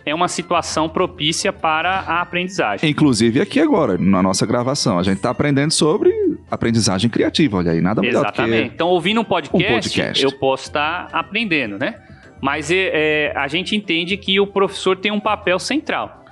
é 0.04 0.14
uma 0.14 0.28
situação 0.28 0.88
propícia 0.88 1.52
para 1.52 1.90
a 2.00 2.20
aprendizagem. 2.20 2.88
Inclusive 2.88 3.40
aqui 3.40 3.60
agora, 3.60 3.98
na 3.98 4.22
nossa 4.22 4.46
gravação, 4.46 4.98
a 4.98 5.02
gente 5.02 5.16
está 5.16 5.30
aprendendo 5.30 5.72
sobre 5.72 6.10
aprendizagem 6.50 7.10
criativa, 7.10 7.58
olha 7.58 7.72
aí, 7.72 7.80
nada 7.80 8.00
melhor 8.00 8.20
Exatamente. 8.20 8.74
Então, 8.74 8.88
ouvindo 8.88 9.20
um 9.20 9.24
podcast, 9.24 9.64
um 9.66 9.74
podcast, 9.74 10.24
eu 10.24 10.32
posso 10.32 10.68
estar 10.68 11.08
tá 11.08 11.18
aprendendo, 11.18 11.78
né? 11.78 11.96
Mas 12.40 12.70
é, 12.70 12.90
é, 12.92 13.32
a 13.36 13.48
gente 13.48 13.74
entende 13.76 14.16
que 14.16 14.38
o 14.40 14.46
professor 14.46 14.96
tem 14.96 15.10
um 15.10 15.20
papel 15.20 15.58
central 15.58 16.24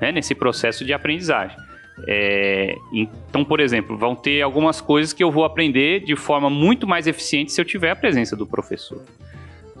né, 0.00 0.12
nesse 0.12 0.34
processo 0.34 0.84
de 0.84 0.92
aprendizagem. 0.92 1.56
É, 2.06 2.74
então, 2.92 3.44
por 3.44 3.60
exemplo, 3.60 3.96
vão 3.96 4.14
ter 4.14 4.42
algumas 4.42 4.80
coisas 4.80 5.12
que 5.12 5.22
eu 5.22 5.30
vou 5.30 5.44
aprender 5.44 6.00
de 6.04 6.16
forma 6.16 6.50
muito 6.50 6.86
mais 6.86 7.06
eficiente 7.06 7.52
se 7.52 7.60
eu 7.60 7.64
tiver 7.64 7.90
a 7.90 7.96
presença 7.96 8.36
do 8.36 8.46
professor. 8.46 9.02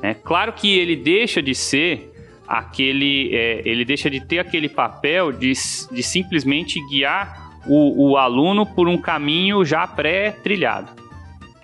É 0.00 0.14
claro 0.14 0.52
que 0.52 0.78
ele 0.78 0.96
deixa 0.96 1.42
de 1.42 1.54
ser 1.54 2.13
aquele, 2.46 3.34
é, 3.34 3.62
ele 3.64 3.84
deixa 3.84 4.10
de 4.10 4.20
ter 4.20 4.38
aquele 4.38 4.68
papel 4.68 5.32
de, 5.32 5.52
de 5.90 6.02
simplesmente 6.02 6.80
guiar 6.88 7.60
o, 7.66 8.10
o 8.10 8.16
aluno 8.16 8.66
por 8.66 8.88
um 8.88 8.98
caminho 8.98 9.64
já 9.64 9.86
pré-trilhado, 9.86 10.92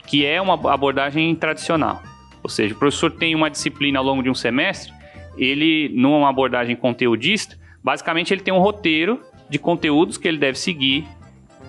que 0.07 0.25
é 0.25 0.41
uma 0.41 0.55
abordagem 0.73 1.35
tradicional. 1.35 2.03
Ou 2.43 2.49
seja, 2.49 2.75
o 2.75 2.79
professor 2.79 3.11
tem 3.11 3.35
uma 3.35 3.51
disciplina 3.51 3.99
ao 3.99 4.05
longo 4.05 4.23
de 4.23 4.31
um 4.31 4.35
semestre, 4.35 4.93
ele, 5.37 5.91
numa 5.95 6.29
abordagem 6.29 6.75
conteudista, 6.75 7.57
basicamente 7.83 8.33
ele 8.33 8.41
tem 8.41 8.53
um 8.53 8.59
roteiro 8.59 9.21
de 9.49 9.59
conteúdos 9.59 10.17
que 10.17 10.27
ele 10.27 10.39
deve 10.39 10.59
seguir 10.59 11.07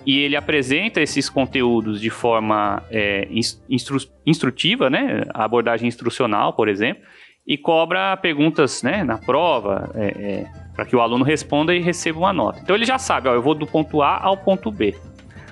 e 0.04 0.18
ele 0.18 0.36
apresenta 0.36 1.00
esses 1.00 1.28
conteúdos 1.28 2.00
de 2.00 2.10
forma 2.10 2.82
é, 2.90 3.28
instru 3.30 3.98
instrutiva, 4.26 4.90
né? 4.90 5.24
A 5.32 5.44
abordagem 5.44 5.86
instrucional, 5.86 6.54
por 6.54 6.68
exemplo, 6.68 7.02
e 7.46 7.56
cobra 7.58 8.16
perguntas 8.16 8.82
né, 8.82 9.02
na 9.02 9.18
prova 9.18 9.90
é, 9.94 10.06
é, 10.06 10.46
para 10.74 10.86
que 10.86 10.94
o 10.94 11.00
aluno 11.00 11.24
responda 11.24 11.74
e 11.74 11.80
receba 11.80 12.18
uma 12.18 12.32
nota. 12.32 12.60
Então 12.62 12.74
ele 12.74 12.84
já 12.84 12.98
sabe, 12.98 13.28
ó, 13.28 13.34
eu 13.34 13.42
vou 13.42 13.54
do 13.54 13.66
ponto 13.66 14.00
A 14.02 14.18
ao 14.22 14.36
ponto 14.36 14.70
B. 14.70 14.94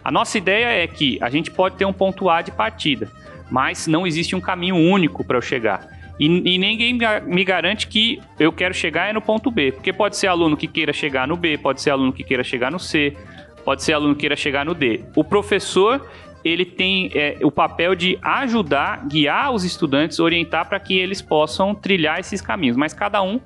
A 0.04 0.10
nossa 0.10 0.38
ideia 0.38 0.66
é 0.66 0.86
que 0.86 1.18
a 1.20 1.28
gente 1.28 1.50
pode 1.50 1.76
ter 1.76 1.84
um 1.84 1.92
ponto 1.92 2.30
A 2.30 2.40
de 2.42 2.50
partida, 2.50 3.10
mas 3.50 3.86
não 3.86 4.06
existe 4.06 4.34
um 4.34 4.40
caminho 4.40 4.76
único 4.76 5.24
para 5.24 5.36
eu 5.36 5.42
chegar. 5.42 5.86
E, 6.18 6.26
e, 6.26 6.58
ninguém 6.58 6.98
me 7.24 7.44
garante 7.44 7.86
que 7.86 8.20
eu 8.38 8.52
quero 8.52 8.74
chegar 8.74 9.08
é 9.08 9.12
no 9.12 9.22
ponto 9.22 9.50
B, 9.50 9.72
porque 9.72 9.90
pode 9.90 10.18
ser 10.18 10.26
aluno 10.26 10.54
que 10.54 10.66
queira 10.66 10.92
chegar 10.92 11.26
no 11.26 11.34
B, 11.34 11.56
pode 11.56 11.80
ser 11.80 11.90
aluno 11.90 12.12
que 12.12 12.22
queira 12.22 12.44
chegar 12.44 12.70
no 12.70 12.78
C, 12.78 13.16
pode 13.64 13.82
ser 13.82 13.94
aluno 13.94 14.14
que 14.14 14.20
queira 14.20 14.36
chegar 14.36 14.64
no 14.64 14.74
D. 14.74 15.02
O 15.16 15.24
professor 15.24 16.06
ele 16.44 16.64
tem 16.64 17.10
é, 17.14 17.38
o 17.42 17.50
papel 17.50 17.94
de 17.94 18.18
ajudar, 18.22 19.06
guiar 19.06 19.52
os 19.52 19.64
estudantes, 19.64 20.18
orientar 20.18 20.68
para 20.68 20.80
que 20.80 20.98
eles 20.98 21.20
possam 21.20 21.74
trilhar 21.74 22.18
esses 22.18 22.40
caminhos, 22.40 22.76
mas 22.76 22.92
cada 22.92 23.22
um 23.22 23.40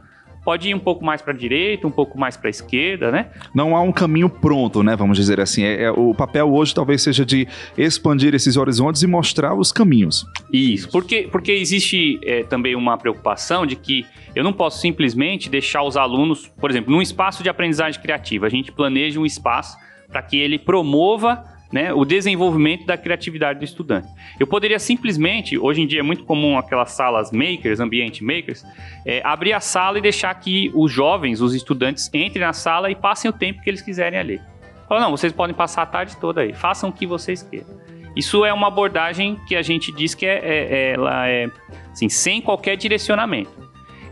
pode 0.45 0.69
ir 0.69 0.75
um 0.75 0.79
pouco 0.79 1.05
mais 1.05 1.23
para 1.23 1.33
a 1.33 1.37
direita, 1.37 1.87
um 1.87 1.91
pouco 1.91 2.19
mais 2.19 2.37
para 2.37 2.49
a 2.49 2.51
esquerda, 2.51 3.11
né? 3.11 3.31
Não 3.55 3.75
há 3.75 3.81
um 3.81 3.91
caminho 3.91 4.29
pronto, 4.29 4.83
né? 4.83 4.95
Vamos 4.95 5.17
dizer 5.17 5.41
assim. 5.41 5.65
É, 5.65 5.85
é, 5.85 5.91
o 5.91 6.15
papel 6.15 6.53
hoje 6.53 6.75
talvez 6.75 7.03
seja 7.03 7.25
de 7.25 7.49
expandir 7.79 8.35
esses 8.35 8.57
horizontes 8.57 9.03
e 9.03 9.07
mostrar 9.07 9.55
os 9.55 9.73
caminhos. 9.73 10.27
Isso, 10.53 10.91
porque, 10.91 11.29
porque 11.33 11.53
existe 11.53 12.21
é, 12.23 12.43
também 12.45 12.77
uma 12.77 12.99
preocupação 12.99 13.65
de 13.65 13.75
que 13.75 14.05
eu 14.35 14.45
não 14.45 14.53
posso 14.53 14.81
simplesmente 14.81 15.49
deixar 15.49 15.83
os 15.83 15.97
alunos, 15.97 16.49
por 16.61 16.71
exemplo, 16.71 16.93
num 16.93 17.01
espaço 17.01 17.43
de 17.43 17.49
aprendizagem 17.49 18.01
criativa, 18.01 18.47
a 18.47 18.51
gente 18.51 18.71
planeja 18.71 19.19
um 19.19 19.25
espaço 19.25 19.79
para 20.09 20.21
que 20.23 20.37
ele 20.37 20.59
promova 20.59 21.54
né, 21.75 21.93
o 21.93 22.05
desenvolvimento 22.05 22.87
da 22.87 22.97
criatividade 22.97 23.59
do 23.59 23.65
estudante. 23.65 24.07
Eu 24.39 24.47
poderia 24.47 24.79
simplesmente, 24.79 25.59
hoje 25.59 25.83
em 25.83 25.89
dia 25.89 25.99
é 25.99 26.03
muito 26.05 26.23
comum 26.23 26.57
aquelas 26.57 26.93
salas 26.93 27.33
makers, 27.33 27.81
ambiente 27.81 28.23
makers, 28.23 28.65
é, 29.05 29.21
abrir 29.25 29.55
a 29.55 29.59
sala 29.59 29.99
e 29.99 30.01
deixar 30.01 30.33
que 30.37 30.71
os 30.73 30.93
jovens, 30.93 31.41
os 31.41 31.53
estudantes, 31.53 32.09
entrem 32.15 32.47
na 32.47 32.53
sala 32.53 32.93
e 32.93 32.95
passem 32.95 33.29
o 33.29 33.33
tempo 33.33 33.61
que 33.61 33.69
eles 33.69 33.83
quiserem 33.83 34.17
ali. 34.17 34.41
Fala, 34.89 35.01
não, 35.01 35.11
vocês 35.11 35.33
podem 35.33 35.53
passar 35.53 35.83
a 35.83 35.87
tarde 35.87 36.17
toda 36.19 36.43
aí, 36.43 36.53
façam 36.53 36.91
o 36.91 36.93
que 36.93 37.09
vocês 37.09 37.43
queiram. 37.43 37.67
Isso 38.15 38.45
é 38.45 38.53
uma 38.53 38.69
abordagem 38.69 39.37
que 39.49 39.57
a 39.57 39.63
gente 39.63 39.91
diz 39.91 40.15
que 40.15 40.25
é, 40.27 40.39
é, 40.39 40.45
é 40.45 40.93
ela 40.93 41.29
é 41.29 41.51
assim, 41.91 42.09
sem 42.09 42.41
qualquer 42.41 42.77
direcionamento 42.77 43.65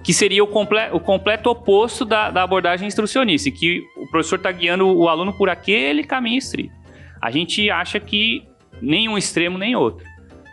que 0.02 0.12
seria 0.12 0.42
o, 0.42 0.48
comple 0.48 0.80
o 0.90 0.98
completo 0.98 1.48
oposto 1.48 2.04
da, 2.04 2.28
da, 2.28 2.42
abordagem 2.42 2.88
instrucionista, 2.88 3.48
que 3.52 3.84
o 3.96 4.08
professor 4.08 4.34
está 4.34 4.50
guiando 4.50 4.84
o 4.84 5.08
aluno 5.08 5.32
por 5.32 5.48
aquele 5.48 6.02
caminho 6.02 6.38
estrito 6.38 6.81
a 7.22 7.30
gente 7.30 7.70
acha 7.70 8.00
que 8.00 8.42
nem 8.80 9.08
um 9.08 9.16
extremo 9.16 9.56
nem 9.56 9.76
outro. 9.76 10.04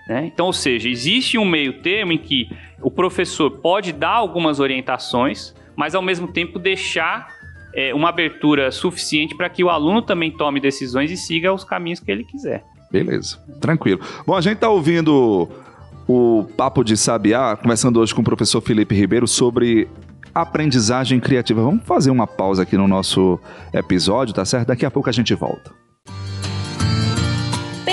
Né? 0.07 0.27
Então, 0.31 0.45
ou 0.45 0.53
seja, 0.53 0.87
existe 0.87 1.37
um 1.37 1.45
meio 1.45 1.81
termo 1.81 2.11
em 2.11 2.17
que 2.17 2.47
o 2.81 2.91
professor 2.91 3.49
pode 3.49 3.91
dar 3.91 4.13
algumas 4.13 4.59
orientações, 4.59 5.55
mas 5.75 5.95
ao 5.95 6.01
mesmo 6.01 6.27
tempo 6.27 6.59
deixar 6.59 7.27
é, 7.73 7.93
uma 7.93 8.09
abertura 8.09 8.71
suficiente 8.71 9.35
para 9.35 9.49
que 9.49 9.63
o 9.63 9.69
aluno 9.69 10.01
também 10.03 10.31
tome 10.31 10.59
decisões 10.59 11.09
e 11.09 11.17
siga 11.17 11.51
os 11.51 11.63
caminhos 11.63 11.99
que 11.99 12.11
ele 12.11 12.23
quiser. 12.23 12.63
Beleza, 12.91 13.39
tranquilo. 13.59 13.99
Bom, 14.25 14.35
a 14.35 14.41
gente 14.41 14.55
está 14.55 14.69
ouvindo 14.69 15.49
o 16.07 16.45
Papo 16.57 16.83
de 16.83 16.97
Sabiá, 16.97 17.55
conversando 17.55 17.99
hoje 17.99 18.13
com 18.13 18.21
o 18.21 18.23
professor 18.23 18.61
Felipe 18.61 18.95
Ribeiro 18.95 19.27
sobre 19.27 19.87
aprendizagem 20.33 21.19
criativa. 21.19 21.61
Vamos 21.61 21.83
fazer 21.83 22.09
uma 22.09 22.25
pausa 22.25 22.63
aqui 22.63 22.77
no 22.77 22.87
nosso 22.87 23.39
episódio, 23.73 24.33
tá 24.33 24.45
certo? 24.45 24.67
Daqui 24.67 24.85
a 24.85 24.91
pouco 24.91 25.09
a 25.09 25.11
gente 25.11 25.33
volta. 25.35 25.71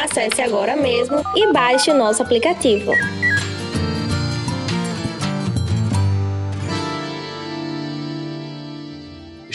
Acesse 0.00 0.40
agora 0.40 0.76
mesmo 0.76 1.22
e 1.34 1.52
baixe 1.52 1.90
o 1.90 1.94
nosso 1.94 2.22
aplicativo. 2.22 2.92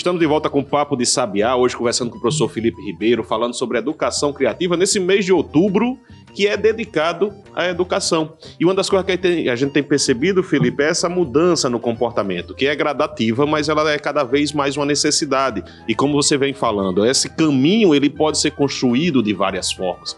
Estamos 0.04 0.20
de 0.20 0.28
volta 0.28 0.50
com 0.50 0.60
o 0.60 0.66
Papo 0.66 0.98
de 0.98 1.06
Sabiá, 1.06 1.56
hoje 1.56 1.78
conversando 1.78 2.12
com 2.12 2.18
o 2.18 2.20
professor 2.20 2.50
Felipe 2.50 2.82
Ribeiro, 2.82 3.24
falando 3.24 3.54
sobre 3.54 3.78
educação 3.78 4.34
criativa 4.34 4.76
nesse 4.76 5.00
mês 5.00 5.24
de 5.24 5.32
outubro, 5.32 5.98
que 6.34 6.46
é 6.46 6.58
dedicado 6.58 7.32
à 7.56 7.68
educação. 7.68 8.34
E 8.60 8.66
uma 8.66 8.74
das 8.74 8.90
coisas 8.90 9.06
que 9.06 9.50
a 9.50 9.56
gente 9.56 9.72
tem 9.72 9.82
percebido, 9.82 10.44
Felipe, 10.44 10.84
é 10.84 10.90
essa 10.90 11.08
mudança 11.08 11.70
no 11.70 11.80
comportamento, 11.80 12.54
que 12.54 12.66
é 12.66 12.76
gradativa, 12.76 13.46
mas 13.46 13.70
ela 13.70 13.90
é 13.90 13.98
cada 13.98 14.26
vez 14.26 14.52
mais 14.52 14.76
uma 14.76 14.86
necessidade. 14.86 15.64
E 15.88 15.96
como 15.96 16.14
você 16.14 16.38
vem 16.38 16.54
falando, 16.54 17.06
esse 17.06 17.30
caminho 17.30 17.96
ele 17.96 18.10
pode 18.10 18.40
ser 18.40 18.52
construído 18.52 19.24
de 19.24 19.32
várias 19.32 19.72
formas. 19.72 20.18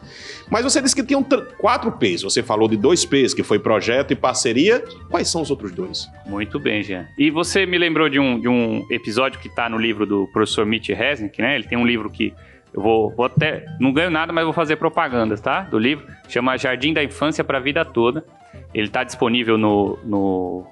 Mas 0.49 0.63
você 0.63 0.81
disse 0.81 0.95
que 0.95 1.03
tinham 1.03 1.23
quatro 1.59 1.91
P's. 1.91 2.21
Você 2.23 2.41
falou 2.41 2.67
de 2.67 2.77
dois 2.77 3.05
P's, 3.05 3.33
que 3.33 3.43
foi 3.43 3.59
projeto 3.59 4.11
e 4.11 4.15
parceria. 4.15 4.83
Quais 5.09 5.27
são 5.27 5.41
os 5.41 5.51
outros 5.51 5.71
dois? 5.71 6.07
Muito 6.25 6.59
bem, 6.59 6.81
Jean. 6.81 7.07
E 7.17 7.29
você 7.29 7.65
me 7.65 7.77
lembrou 7.77 8.09
de 8.09 8.19
um, 8.19 8.39
de 8.39 8.47
um 8.47 8.85
episódio 8.89 9.39
que 9.39 9.47
está 9.47 9.69
no 9.75 9.81
livro 9.81 10.05
do 10.05 10.27
professor 10.27 10.65
Mitch 10.65 10.89
Resnick, 10.89 11.41
né? 11.41 11.55
Ele 11.55 11.65
tem 11.65 11.77
um 11.77 11.85
livro 11.85 12.09
que 12.09 12.33
eu 12.73 12.81
vou, 12.81 13.09
vou 13.11 13.25
até. 13.25 13.65
Não 13.79 13.93
ganho 13.93 14.09
nada, 14.09 14.33
mas 14.33 14.43
vou 14.43 14.53
fazer 14.53 14.77
propagandas, 14.77 15.39
tá? 15.39 15.61
Do 15.61 15.77
livro. 15.77 16.05
Chama 16.27 16.57
Jardim 16.57 16.93
da 16.93 17.03
Infância 17.03 17.43
para 17.43 17.57
a 17.57 17.61
Vida 17.61 17.85
Toda. 17.85 18.25
Ele 18.73 18.87
está 18.87 19.03
disponível 19.03 19.57
no, 19.57 19.97
no 20.03 20.67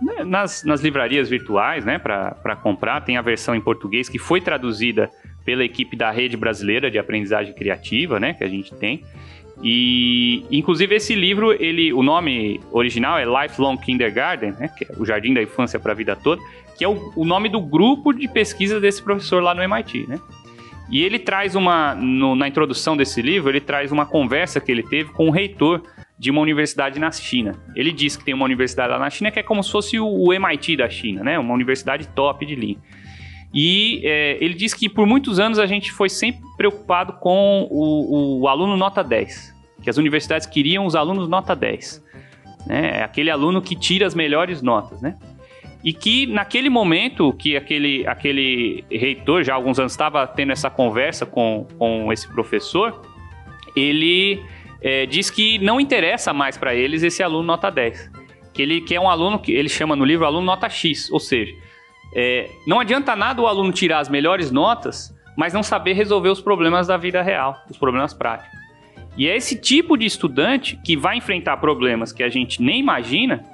né, 0.00 0.24
nas, 0.24 0.64
nas, 0.64 0.80
livrarias 0.80 1.28
virtuais, 1.28 1.84
né, 1.84 1.98
para 1.98 2.56
comprar. 2.56 3.00
Tem 3.02 3.16
a 3.16 3.22
versão 3.22 3.54
em 3.54 3.60
português 3.60 4.08
que 4.08 4.18
foi 4.18 4.40
traduzida 4.40 5.10
pela 5.44 5.64
equipe 5.64 5.96
da 5.96 6.10
Rede 6.10 6.36
Brasileira 6.36 6.90
de 6.90 6.98
Aprendizagem 6.98 7.54
Criativa, 7.54 8.18
né, 8.18 8.34
que 8.34 8.44
a 8.44 8.48
gente 8.48 8.74
tem. 8.74 9.04
E, 9.62 10.44
inclusive, 10.50 10.94
esse 10.94 11.14
livro, 11.14 11.52
ele, 11.52 11.92
o 11.92 12.02
nome 12.02 12.60
original 12.70 13.18
é 13.18 13.24
Lifelong 13.24 13.76
Kindergarten, 13.76 14.52
né, 14.52 14.68
que 14.76 14.84
é 14.84 14.88
o 14.96 15.04
Jardim 15.04 15.34
da 15.34 15.42
Infância 15.42 15.80
para 15.80 15.92
a 15.92 15.94
Vida 15.94 16.14
Toda, 16.14 16.40
que 16.78 16.84
é 16.84 16.88
o, 16.88 17.12
o, 17.16 17.24
nome 17.24 17.48
do 17.48 17.60
grupo 17.60 18.12
de 18.12 18.28
pesquisa 18.28 18.80
desse 18.80 19.02
professor 19.02 19.42
lá 19.42 19.52
no 19.52 19.60
MIT, 19.60 20.06
né? 20.06 20.20
E 20.88 21.02
ele 21.02 21.18
traz 21.18 21.56
uma, 21.56 21.92
no, 21.96 22.36
na 22.36 22.46
introdução 22.46 22.96
desse 22.96 23.20
livro, 23.20 23.50
ele 23.50 23.60
traz 23.60 23.90
uma 23.90 24.06
conversa 24.06 24.60
que 24.60 24.70
ele 24.70 24.84
teve 24.84 25.12
com 25.12 25.26
o 25.28 25.30
reitor 25.30 25.82
de 26.16 26.30
uma 26.30 26.40
universidade 26.40 26.98
na 27.00 27.10
China. 27.10 27.56
Ele 27.74 27.90
diz 27.90 28.16
que 28.16 28.24
tem 28.24 28.32
uma 28.32 28.44
universidade 28.44 28.90
lá 28.92 28.98
na 28.98 29.10
China 29.10 29.30
que 29.30 29.40
é 29.40 29.42
como 29.42 29.62
se 29.62 29.72
fosse 29.72 29.98
o, 29.98 30.06
o 30.06 30.32
MIT 30.32 30.76
da 30.76 30.88
China, 30.88 31.24
né? 31.24 31.36
Uma 31.36 31.52
universidade 31.52 32.06
top 32.08 32.46
de 32.46 32.54
linha. 32.54 32.78
E 33.52 34.00
é, 34.04 34.38
ele 34.40 34.54
diz 34.54 34.72
que 34.72 34.88
por 34.88 35.04
muitos 35.04 35.40
anos 35.40 35.58
a 35.58 35.66
gente 35.66 35.90
foi 35.90 36.08
sempre 36.08 36.42
preocupado 36.56 37.14
com 37.14 37.66
o, 37.70 38.42
o, 38.42 38.48
aluno 38.48 38.76
nota 38.76 39.02
10, 39.02 39.54
que 39.82 39.90
as 39.90 39.96
universidades 39.96 40.46
queriam 40.46 40.86
os 40.86 40.94
alunos 40.94 41.28
nota 41.28 41.56
10. 41.56 42.04
Né? 42.66 42.98
É 42.98 43.02
aquele 43.02 43.30
aluno 43.30 43.60
que 43.60 43.74
tira 43.74 44.06
as 44.06 44.14
melhores 44.14 44.62
notas, 44.62 45.02
né? 45.02 45.16
E 45.82 45.92
que 45.92 46.26
naquele 46.26 46.68
momento 46.68 47.32
que 47.32 47.56
aquele, 47.56 48.06
aquele 48.06 48.84
reitor, 48.90 49.44
já 49.44 49.52
há 49.52 49.56
alguns 49.56 49.78
anos, 49.78 49.92
estava 49.92 50.26
tendo 50.26 50.52
essa 50.52 50.68
conversa 50.68 51.24
com, 51.24 51.66
com 51.78 52.12
esse 52.12 52.28
professor, 52.28 53.00
ele 53.76 54.42
é, 54.82 55.06
diz 55.06 55.30
que 55.30 55.58
não 55.58 55.80
interessa 55.80 56.32
mais 56.32 56.56
para 56.56 56.74
eles 56.74 57.02
esse 57.02 57.22
aluno 57.22 57.44
nota 57.44 57.70
10. 57.70 58.10
Que 58.52 58.62
ele 58.62 58.80
que 58.80 58.94
é 58.94 59.00
um 59.00 59.08
aluno 59.08 59.38
que 59.38 59.52
ele 59.52 59.68
chama 59.68 59.94
no 59.94 60.04
livro 60.04 60.26
aluno 60.26 60.44
nota 60.44 60.68
X, 60.68 61.10
ou 61.12 61.20
seja, 61.20 61.54
é, 62.14 62.50
não 62.66 62.80
adianta 62.80 63.14
nada 63.14 63.40
o 63.40 63.46
aluno 63.46 63.72
tirar 63.72 64.00
as 64.00 64.08
melhores 64.08 64.50
notas, 64.50 65.14
mas 65.36 65.52
não 65.52 65.62
saber 65.62 65.92
resolver 65.92 66.30
os 66.30 66.40
problemas 66.40 66.88
da 66.88 66.96
vida 66.96 67.22
real, 67.22 67.62
os 67.70 67.76
problemas 67.76 68.12
práticos. 68.12 68.58
E 69.16 69.28
é 69.28 69.36
esse 69.36 69.60
tipo 69.60 69.96
de 69.96 70.06
estudante 70.06 70.76
que 70.84 70.96
vai 70.96 71.16
enfrentar 71.16 71.56
problemas 71.58 72.12
que 72.12 72.22
a 72.22 72.28
gente 72.28 72.62
nem 72.62 72.80
imagina 72.80 73.44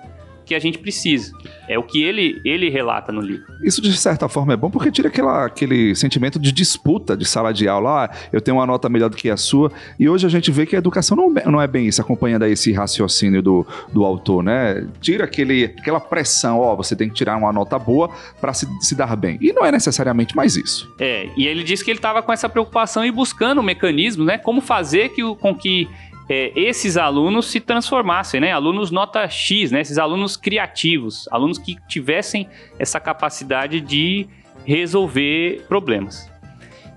que 0.44 0.54
a 0.54 0.58
gente 0.58 0.78
precisa. 0.78 1.32
É 1.68 1.78
o 1.78 1.82
que 1.82 2.02
ele, 2.02 2.40
ele 2.44 2.68
relata 2.68 3.10
no 3.10 3.20
livro. 3.20 3.44
Isso, 3.62 3.80
de 3.80 3.96
certa 3.96 4.28
forma, 4.28 4.52
é 4.52 4.56
bom 4.56 4.70
porque 4.70 4.90
tira 4.90 5.08
aquela, 5.08 5.46
aquele 5.46 5.94
sentimento 5.94 6.38
de 6.38 6.52
disputa 6.52 7.16
de 7.16 7.24
sala 7.24 7.52
de 7.52 7.68
aula. 7.68 8.04
Ah, 8.04 8.16
eu 8.32 8.40
tenho 8.40 8.56
uma 8.56 8.66
nota 8.66 8.88
melhor 8.88 9.08
do 9.08 9.16
que 9.16 9.30
a 9.30 9.36
sua. 9.36 9.72
E 9.98 10.08
hoje 10.08 10.26
a 10.26 10.28
gente 10.28 10.50
vê 10.50 10.66
que 10.66 10.76
a 10.76 10.78
educação 10.78 11.16
não, 11.16 11.30
não 11.30 11.60
é 11.60 11.66
bem 11.66 11.86
isso, 11.86 12.00
acompanhando 12.00 12.44
esse 12.44 12.72
raciocínio 12.72 13.42
do, 13.42 13.66
do 13.92 14.04
autor, 14.04 14.42
né? 14.42 14.86
Tira 15.00 15.24
aquele, 15.24 15.64
aquela 15.64 16.00
pressão, 16.00 16.58
ó, 16.58 16.74
você 16.74 16.94
tem 16.94 17.08
que 17.08 17.14
tirar 17.14 17.36
uma 17.36 17.52
nota 17.52 17.78
boa 17.78 18.10
para 18.40 18.52
se, 18.52 18.66
se 18.80 18.94
dar 18.94 19.16
bem. 19.16 19.38
E 19.40 19.52
não 19.52 19.64
é 19.64 19.72
necessariamente 19.72 20.36
mais 20.36 20.56
isso. 20.56 20.92
É, 20.98 21.28
e 21.36 21.46
ele 21.46 21.62
disse 21.62 21.84
que 21.84 21.90
ele 21.90 21.98
estava 21.98 22.22
com 22.22 22.32
essa 22.32 22.48
preocupação 22.48 23.04
e 23.04 23.10
buscando 23.10 23.62
mecanismos, 23.62 24.26
né? 24.26 24.38
Como 24.38 24.60
fazer 24.60 25.10
que, 25.10 25.22
com 25.36 25.54
que 25.54 25.88
é, 26.28 26.52
esses 26.54 26.96
alunos 26.96 27.46
se 27.46 27.60
transformassem, 27.60 28.40
né? 28.40 28.52
Alunos 28.52 28.90
nota 28.90 29.28
X, 29.28 29.70
né? 29.70 29.80
Esses 29.80 29.98
alunos 29.98 30.36
criativos, 30.36 31.28
alunos 31.30 31.58
que 31.58 31.76
tivessem 31.86 32.48
essa 32.78 32.98
capacidade 32.98 33.80
de 33.80 34.26
resolver 34.64 35.64
problemas. 35.68 36.30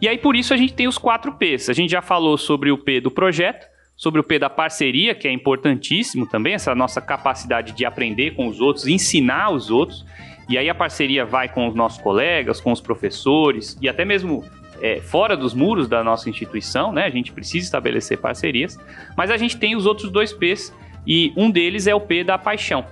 E 0.02 0.08
aí 0.08 0.18
por 0.18 0.36
isso 0.36 0.54
a 0.54 0.58
gente 0.58 0.74
tem 0.74 0.88
os 0.88 0.98
quatro 0.98 1.34
P's. 1.34 1.70
A 1.70 1.74
gente 1.74 1.92
já 1.92 2.02
falou 2.02 2.38
sobre 2.38 2.72
o 2.72 2.78
P 2.78 3.02
do 3.02 3.12
projeto, 3.12 3.68
sobre 3.96 4.22
o 4.22 4.24
P 4.24 4.38
da 4.40 4.50
parceria, 4.50 5.16
que 5.16 5.28
é 5.28 5.32
importantíssimo 5.32 6.28
também, 6.28 6.54
essa 6.54 6.74
nossa 6.76 7.02
capacidade 7.02 7.74
de 7.74 7.84
aprender 7.84 8.36
com 8.36 8.48
os 8.48 8.62
outros, 8.62 8.88
ensinar 8.88 9.50
os 9.50 9.70
outros. 9.72 10.06
E 10.48 10.58
aí 10.58 10.70
a 10.70 10.76
parceria 10.76 11.26
vai 11.26 11.50
com 11.50 11.68
os 11.68 11.76
nossos 11.76 12.00
colegas, 12.02 12.62
com 12.62 12.72
os 12.72 12.80
professores 12.80 13.78
e 13.82 13.90
até 13.90 14.06
mesmo 14.06 14.46
é, 14.82 15.02
fora 15.02 15.36
dos 15.36 15.54
muros 15.54 15.88
da 15.88 16.04
nossa 16.04 16.30
instituição, 16.30 16.92
né? 16.92 17.06
A 17.06 17.10
gente 17.10 17.32
precisa 17.32 17.66
estabelecer 17.66 18.18
parcerias, 18.18 18.78
mas 19.16 19.32
a 19.32 19.38
gente 19.38 19.58
tem 19.58 19.76
os 19.76 19.86
outros 19.86 20.12
dois 20.12 20.34
P's 20.34 20.74
e 21.06 21.32
um 21.36 21.50
deles 21.50 21.88
é 21.88 21.96
o 21.96 22.00
P 22.00 22.24
da 22.24 22.38
paixão. 22.38 22.86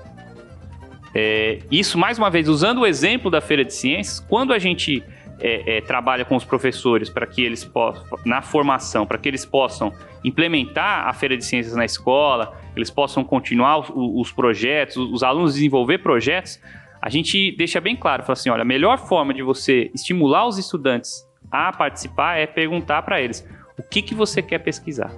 É, 1.14 1.60
isso, 1.72 1.98
mais 1.98 2.18
uma 2.18 2.30
vez, 2.30 2.50
usando 2.50 2.82
o 2.82 2.86
exemplo 2.86 3.32
da 3.32 3.40
Feira 3.40 3.64
de 3.64 3.74
Ciências, 3.74 4.20
quando 4.20 4.52
a 4.52 4.60
gente 4.60 5.04
é, 5.40 5.78
é, 5.78 5.82
trabalha 5.82 6.26
com 6.26 6.36
os 6.36 6.44
professores 6.44 7.10
para 7.10 7.26
que 7.26 7.42
eles 7.42 7.64
possam, 7.64 8.04
na 8.26 8.42
formação, 8.42 9.06
para 9.06 9.18
que 9.18 9.30
eles 9.30 9.46
possam 9.46 9.94
implementar 10.24 11.08
a 11.08 11.14
Feira 11.14 11.38
de 11.38 11.46
Ciências 11.46 11.76
na 11.76 11.86
escola, 11.86 12.58
eles 12.76 12.90
possam 12.90 13.24
continuar 13.24 13.80
os, 13.80 13.92
os 13.96 14.32
projetos, 14.32 14.98
os 14.98 15.24
alunos 15.24 15.54
desenvolver 15.54 16.00
projetos, 16.00 16.60
a 17.02 17.10
gente 17.10 17.52
deixa 17.56 17.80
bem 17.80 17.96
claro, 17.96 18.24
fala 18.24 18.34
assim, 18.34 18.50
olha, 18.50 18.64
a 18.64 18.66
melhor 18.66 18.98
forma 18.98 19.34
de 19.34 19.44
você 19.44 19.92
estimular 19.94 20.48
os 20.48 20.58
estudantes 20.58 21.25
a 21.56 21.74
participar 21.74 22.38
é 22.38 22.46
perguntar 22.46 23.02
para 23.02 23.22
eles 23.22 23.48
o 23.78 23.84
que, 23.84 24.02
que 24.02 24.16
você 24.16 24.42
quer 24.42 24.60
pesquisar. 24.60 25.12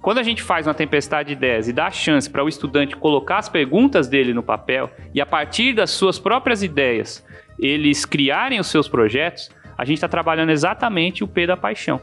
Quando 0.00 0.18
a 0.18 0.22
gente 0.22 0.42
faz 0.42 0.66
uma 0.66 0.74
tempestade 0.74 1.28
de 1.28 1.32
ideias 1.32 1.66
e 1.66 1.72
dá 1.72 1.86
a 1.86 1.90
chance 1.90 2.30
para 2.30 2.44
o 2.44 2.48
estudante 2.48 2.96
colocar 2.96 3.38
as 3.38 3.48
perguntas 3.48 4.06
dele 4.06 4.32
no 4.32 4.42
papel 4.42 4.90
e 5.12 5.20
a 5.20 5.26
partir 5.26 5.72
das 5.72 5.90
suas 5.90 6.18
próprias 6.18 6.62
ideias 6.62 7.24
eles 7.58 8.04
criarem 8.04 8.60
os 8.60 8.68
seus 8.68 8.86
projetos, 8.86 9.50
a 9.76 9.84
gente 9.84 9.96
está 9.96 10.08
trabalhando 10.08 10.50
exatamente 10.50 11.24
o 11.24 11.28
P 11.28 11.46
da 11.46 11.56
paixão. 11.56 12.00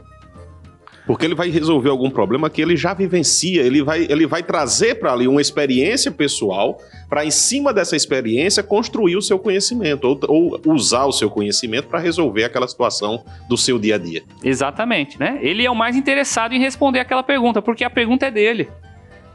Porque 1.06 1.26
ele 1.26 1.34
vai 1.34 1.50
resolver 1.50 1.90
algum 1.90 2.10
problema 2.10 2.48
que 2.48 2.62
ele 2.62 2.76
já 2.76 2.94
vivencia, 2.94 3.62
ele 3.62 3.82
vai, 3.82 4.06
ele 4.08 4.26
vai 4.26 4.42
trazer 4.42 4.94
para 4.96 5.12
ali 5.12 5.28
uma 5.28 5.40
experiência 5.40 6.10
pessoal, 6.10 6.78
para 7.08 7.24
em 7.24 7.30
cima 7.30 7.72
dessa 7.74 7.94
experiência 7.94 8.62
construir 8.62 9.16
o 9.16 9.22
seu 9.22 9.38
conhecimento, 9.38 10.04
ou, 10.04 10.18
ou 10.64 10.72
usar 10.72 11.04
o 11.04 11.12
seu 11.12 11.28
conhecimento 11.28 11.88
para 11.88 11.98
resolver 11.98 12.44
aquela 12.44 12.66
situação 12.66 13.22
do 13.48 13.56
seu 13.56 13.78
dia 13.78 13.96
a 13.96 13.98
dia. 13.98 14.22
Exatamente, 14.42 15.20
né? 15.20 15.38
Ele 15.42 15.64
é 15.64 15.70
o 15.70 15.74
mais 15.74 15.94
interessado 15.94 16.54
em 16.54 16.58
responder 16.58 17.00
aquela 17.00 17.22
pergunta, 17.22 17.60
porque 17.60 17.84
a 17.84 17.90
pergunta 17.90 18.26
é 18.26 18.30
dele. 18.30 18.68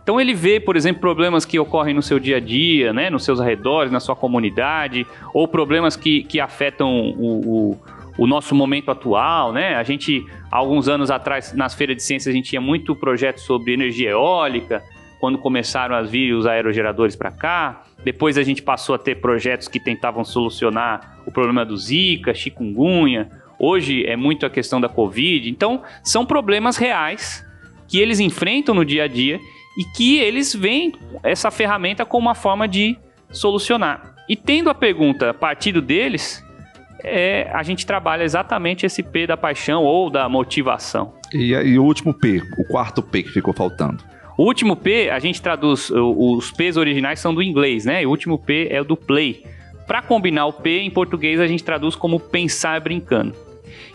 Então 0.01 0.19
ele 0.19 0.33
vê, 0.33 0.59
por 0.59 0.75
exemplo, 0.75 0.99
problemas 0.99 1.45
que 1.45 1.59
ocorrem 1.59 1.93
no 1.93 2.01
seu 2.01 2.19
dia 2.19 2.37
a 2.37 2.39
dia, 2.39 2.91
né, 2.91 3.11
nos 3.11 3.23
seus 3.23 3.39
arredores, 3.39 3.91
na 3.91 3.99
sua 3.99 4.15
comunidade, 4.15 5.05
ou 5.35 5.47
problemas 5.47 5.95
que, 5.95 6.23
que 6.23 6.39
afetam 6.39 7.13
o, 7.15 7.71
o 7.71 7.79
o 8.19 8.27
nosso 8.27 8.53
momento 8.53 8.91
atual, 8.91 9.53
né? 9.53 9.75
A 9.75 9.83
gente, 9.83 10.25
alguns 10.51 10.89
anos 10.89 11.09
atrás, 11.09 11.53
nas 11.53 11.73
feiras 11.73 11.95
de 11.95 12.03
ciências, 12.03 12.33
a 12.33 12.35
gente 12.35 12.49
tinha 12.49 12.59
muito 12.59 12.93
projeto 12.93 13.39
sobre 13.39 13.73
energia 13.73 14.09
eólica, 14.09 14.83
quando 15.21 15.37
começaram 15.37 15.95
a 15.95 16.01
vir 16.01 16.33
os 16.33 16.45
aerogeradores 16.45 17.15
para 17.15 17.31
cá. 17.31 17.83
Depois 18.03 18.37
a 18.37 18.43
gente 18.43 18.61
passou 18.61 18.93
a 18.93 18.97
ter 18.97 19.15
projetos 19.15 19.69
que 19.69 19.79
tentavam 19.79 20.25
solucionar 20.25 21.21
o 21.25 21.31
problema 21.31 21.65
do 21.65 21.77
Zika, 21.77 22.33
chikungunya. 22.33 23.29
Hoje 23.57 24.05
é 24.05 24.17
muito 24.17 24.45
a 24.45 24.49
questão 24.49 24.81
da 24.81 24.89
Covid. 24.89 25.49
Então, 25.49 25.81
são 26.03 26.25
problemas 26.25 26.75
reais 26.75 27.45
que 27.87 27.99
eles 27.99 28.19
enfrentam 28.19 28.75
no 28.75 28.83
dia 28.83 29.05
a 29.05 29.07
dia 29.07 29.39
e 29.77 29.83
que 29.95 30.19
eles 30.19 30.53
veem 30.53 30.93
essa 31.23 31.49
ferramenta 31.49 32.05
como 32.05 32.27
uma 32.27 32.35
forma 32.35 32.67
de 32.67 32.97
solucionar. 33.31 34.13
E 34.27 34.35
tendo 34.35 34.69
a 34.69 34.75
pergunta 34.75 35.33
partido 35.33 35.81
deles, 35.81 36.43
é, 37.03 37.49
a 37.53 37.63
gente 37.63 37.85
trabalha 37.85 38.23
exatamente 38.23 38.85
esse 38.85 39.01
P 39.01 39.27
da 39.27 39.37
paixão 39.37 39.83
ou 39.83 40.09
da 40.09 40.27
motivação. 40.27 41.13
E, 41.33 41.53
e 41.53 41.79
o 41.79 41.83
último 41.83 42.13
P, 42.13 42.41
o 42.57 42.65
quarto 42.65 43.01
P 43.01 43.23
que 43.23 43.29
ficou 43.29 43.53
faltando? 43.53 44.03
O 44.37 44.43
último 44.43 44.75
P, 44.75 45.09
a 45.09 45.19
gente 45.19 45.41
traduz, 45.41 45.91
os 45.91 46.49
P's 46.51 46.77
originais 46.77 47.19
são 47.19 47.33
do 47.33 47.43
inglês, 47.43 47.83
né? 47.83 48.03
E 48.03 48.05
o 48.05 48.09
último 48.09 48.37
P 48.37 48.69
é 48.71 48.79
o 48.79 48.85
do 48.85 48.95
play. 48.95 49.43
Para 49.85 50.01
combinar 50.01 50.45
o 50.45 50.53
P 50.53 50.79
em 50.79 50.89
português, 50.89 51.41
a 51.41 51.47
gente 51.47 51.63
traduz 51.63 51.95
como 51.95 52.19
pensar 52.19 52.79
brincando. 52.79 53.35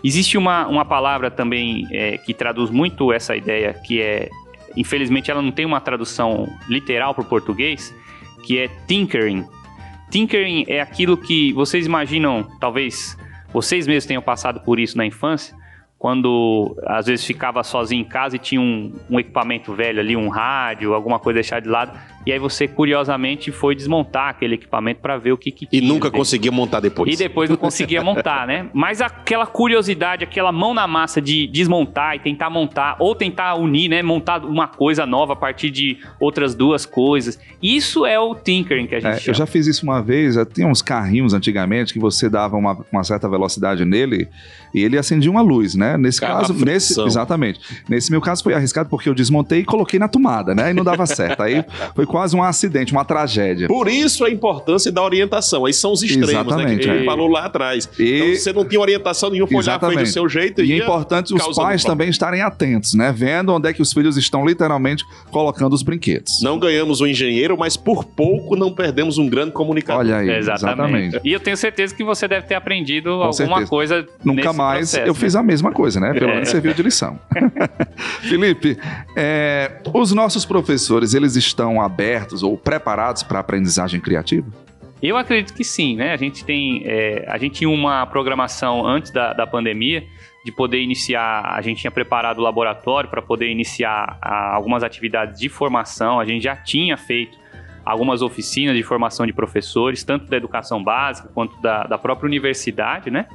Existe 0.03 0.37
uma, 0.37 0.67
uma 0.67 0.85
palavra 0.85 1.31
também 1.31 1.87
é, 1.91 2.19
que 2.19 2.35
traduz 2.35 2.69
muito 2.69 3.11
essa 3.11 3.35
ideia, 3.35 3.73
que 3.73 4.03
é, 4.03 4.29
infelizmente, 4.77 5.31
ela 5.31 5.41
não 5.41 5.51
tem 5.51 5.65
uma 5.65 5.81
tradução 5.81 6.47
literal 6.69 7.15
para 7.15 7.23
o 7.23 7.27
português, 7.27 7.95
que 8.43 8.59
é 8.59 8.69
tinkering, 8.87 9.47
Tinkering 10.15 10.65
é 10.69 10.81
aquilo 10.81 11.17
que 11.17 11.53
vocês 11.55 11.87
imaginam, 11.87 12.47
talvez, 12.61 13.19
vocês 13.53 13.85
mesmos 13.85 14.07
tenham 14.07 14.23
passado 14.23 14.61
por 14.61 14.79
isso 14.79 14.97
na 14.97 15.05
infância, 15.05 15.57
quando 15.99 16.81
às 16.87 17.07
vezes 17.07 17.25
ficava 17.25 17.65
sozinho 17.65 18.03
em 18.03 18.05
casa 18.05 18.37
e 18.37 18.39
tinha 18.39 18.61
um, 18.61 18.93
um, 19.11 19.19
equipamento 19.19 19.73
velho 19.75 19.99
ali, 19.99 20.17
um 20.17 20.29
rádio, 20.29 20.95
alguma 20.95 21.19
coisa 21.19 21.41
deixar 21.41 21.59
de 21.59 21.69
lado, 21.69 21.99
e 22.27 22.33
aí 22.33 22.39
você 22.39 22.67
curiosamente 22.67 23.53
foi 23.53 23.75
desmontar 23.75 24.31
aquele 24.31 24.55
equipamento 24.55 25.01
para 25.01 25.19
ver 25.19 25.33
o 25.33 25.37
que, 25.37 25.51
que 25.51 25.69
E 25.71 25.81
nunca 25.81 26.11
conseguia 26.11 26.51
montar 26.51 26.81
depois. 26.81 27.13
E 27.13 27.17
depois 27.17 27.51
não 27.51 27.57
conseguia 27.57 28.03
montar, 28.03 28.47
né? 28.47 28.69
Mas 28.73 29.01
aquela 29.01 29.47
curiosidade, 29.47 30.25
aquela 30.25 30.51
mão 30.51 30.73
na 30.73 30.87
massa 30.87 31.21
de 31.21 31.47
desmontar 31.47 32.17
e 32.17 32.19
tentar 32.21 32.49
montar, 32.49 32.97
ou 32.99 33.15
tentar 33.15 33.55
unir, 33.57 33.89
né? 33.89 34.03
Montar 34.03 34.45
uma 34.45 34.67
coisa 34.67 35.05
nova 35.05 35.35
a 35.35 35.37
partir 35.37 35.71
de 35.71 35.99
outras 36.19 36.55
duas 36.55 36.87
coisas. 36.87 37.39
Isso 37.63 38.07
é 38.07 38.19
o 38.19 38.35
tinkering 38.35 38.87
que 38.87 38.95
a 38.95 39.01
gente 39.01 39.29
é, 39.29 39.31
Eu 39.31 39.35
já 39.35 39.47
fiz 39.47 39.67
isso 39.67 39.85
uma 39.85 40.03
vez, 40.03 40.37
tinha 40.53 40.67
uns 40.67 40.81
carrinhos 40.81 41.35
antigamente 41.35 41.93
que 41.93 41.99
você 41.99 42.29
dava 42.29 42.57
uma, 42.57 42.85
uma 42.91 43.05
certa 43.05 43.29
velocidade 43.29 43.85
nele 43.85 44.29
e 44.75 44.83
ele 44.83 44.99
acendia 44.99 45.31
uma 45.31 45.43
luz, 45.43 45.75
né? 45.75 45.97
Nesse 45.97 46.21
Carro 46.21 46.41
caso, 46.41 46.65
nesse, 46.65 47.01
exatamente. 47.01 47.61
Nesse 47.89 48.11
meu 48.11 48.21
caso 48.21 48.43
foi 48.43 48.55
arriscado 48.55 48.89
porque 48.89 49.09
eu 49.09 49.15
desmontei 49.15 49.61
e 49.61 49.65
coloquei 49.65 49.99
na 49.99 50.09
tomada, 50.09 50.55
né? 50.55 50.71
E 50.71 50.75
não 50.75 50.83
dava 50.83 51.07
certo. 51.07 51.43
Aí 51.43 51.65
foi 51.95 52.07
quase 52.15 52.37
um 52.37 52.45
acidente, 52.45 52.93
uma 52.93 53.05
tragédia. 53.05 53.67
Por 53.67 53.89
isso 53.89 54.25
a 54.25 54.31
importância 54.31 54.93
da 54.93 55.03
orientação. 55.03 55.67
Aí 55.67 55.73
são 55.73 55.91
os 55.91 56.01
extremos, 56.01 56.31
Exatamente, 56.31 56.69
né? 56.69 56.77
Que 56.77 56.89
a 56.89 56.93
gente 56.93 57.03
é. 57.03 57.05
falou 57.05 57.27
lá 57.27 57.47
atrás. 57.47 57.91
E... 57.99 58.15
Então 58.15 58.35
você 58.37 58.53
não 58.53 58.65
tinha 58.65 58.81
orientação 58.81 59.31
nenhuma, 59.31 59.49
foi 59.49 59.59
olhar 59.59 59.79
do 59.79 60.07
seu 60.07 60.29
jeito 60.29 60.63
e, 60.63 60.67
e 60.67 60.73
é 60.75 60.77
importante 60.77 61.35
os 61.35 61.57
pais 61.57 61.83
também 61.83 62.09
estarem 62.09 62.41
atentos, 62.41 62.95
né? 62.95 63.13
Vendo 63.13 63.53
onde 63.53 63.69
é 63.69 63.73
que 63.73 63.83
os 63.83 63.93
filhos 63.93 64.17
estão 64.17 64.47
literalmente 64.47 65.05
colocando 65.33 65.73
os 65.73 65.83
brinquedos. 65.83 66.41
Não 66.41 66.57
ganhamos 66.57 67.01
um 67.01 67.07
engenheiro, 67.09 67.59
mas 67.59 67.77
por 67.77 68.05
pouco 68.05 68.55
não 68.55 68.73
perdemos 68.73 69.19
um 69.19 69.29
grande 69.29 69.51
comunicador. 69.51 70.05
Olha 70.05 70.19
aí, 70.19 70.31
exatamente. 70.31 71.17
exatamente. 71.17 71.21
E 71.25 71.33
eu 71.33 71.41
tenho 71.41 71.57
certeza 71.57 71.93
que 71.93 72.05
você 72.05 72.29
deve 72.29 72.47
ter 72.47 72.55
aprendido 72.55 73.11
Com 73.11 73.23
alguma 73.25 73.33
certeza. 73.33 73.67
coisa 73.67 74.07
Nunca 74.23 74.53
mais 74.53 74.91
processo, 74.91 75.09
eu 75.09 75.15
né? 75.15 75.19
fiz 75.19 75.35
a 75.35 75.43
mesma 75.43 75.73
coisa, 75.73 75.99
né? 75.99 76.13
Pelo 76.13 76.31
é. 76.31 76.35
menos 76.35 76.49
serviu 76.49 76.73
de 76.73 76.83
lição. 76.85 77.19
Felipe, 78.23 78.79
é, 79.17 79.81
os 79.93 80.13
nossos 80.13 80.45
professores, 80.45 81.13
eles 81.13 81.35
estão 81.35 81.83
abertos 81.83 82.04
ou 82.43 82.57
preparados 82.57 83.23
para 83.23 83.39
a 83.39 83.41
aprendizagem 83.41 84.01
criativa? 84.01 84.47
Eu 85.03 85.17
acredito 85.17 85.55
que 85.55 85.65
sim, 85.65 85.97
né? 85.97 86.13
A 86.13 86.17
gente 86.17 86.45
tem, 86.45 86.83
é, 86.85 87.27
a 87.29 87.37
gente 87.37 87.57
tinha 87.57 87.69
uma 87.69 88.07
programação 88.07 88.87
antes 88.87 89.11
da, 89.11 89.33
da 89.33 89.47
pandemia 89.47 90.07
de 90.45 90.53
poder 90.53 90.81
iniciar, 90.81 91.55
a 91.55 91.61
gente 91.63 91.81
tinha 91.81 91.91
preparado 91.91 92.39
o 92.39 92.43
laboratório 92.43 93.09
para 93.09 93.21
poder 93.21 93.51
iniciar 93.51 94.19
a, 94.21 94.55
algumas 94.55 94.83
atividades 94.83 95.41
de 95.41 95.49
formação, 95.49 96.21
a 96.21 96.25
gente 96.25 96.43
já 96.43 96.55
tinha 96.55 96.97
feito 96.97 97.39
algumas 97.85 98.23
oficinas 98.23 98.77
de 98.77 98.83
formação 98.83 99.27
de 99.27 99.33
professores, 99.33 100.03
tanto 100.03 100.27
da 100.27 100.37
educação 100.37 100.83
básica 100.83 101.29
quanto 101.35 101.61
da, 101.61 101.85
da 101.85 101.99
própria 101.99 102.27
universidade, 102.27 103.11
né? 103.11 103.27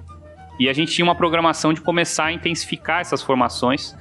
E 0.60 0.68
a 0.68 0.74
gente 0.74 0.92
tinha 0.92 1.06
uma 1.06 1.16
programação 1.16 1.72
de 1.72 1.82
começar 1.82 2.26
a 2.26 2.32
intensificar 2.32 3.02
essas 3.02 3.22
formações 3.22 3.96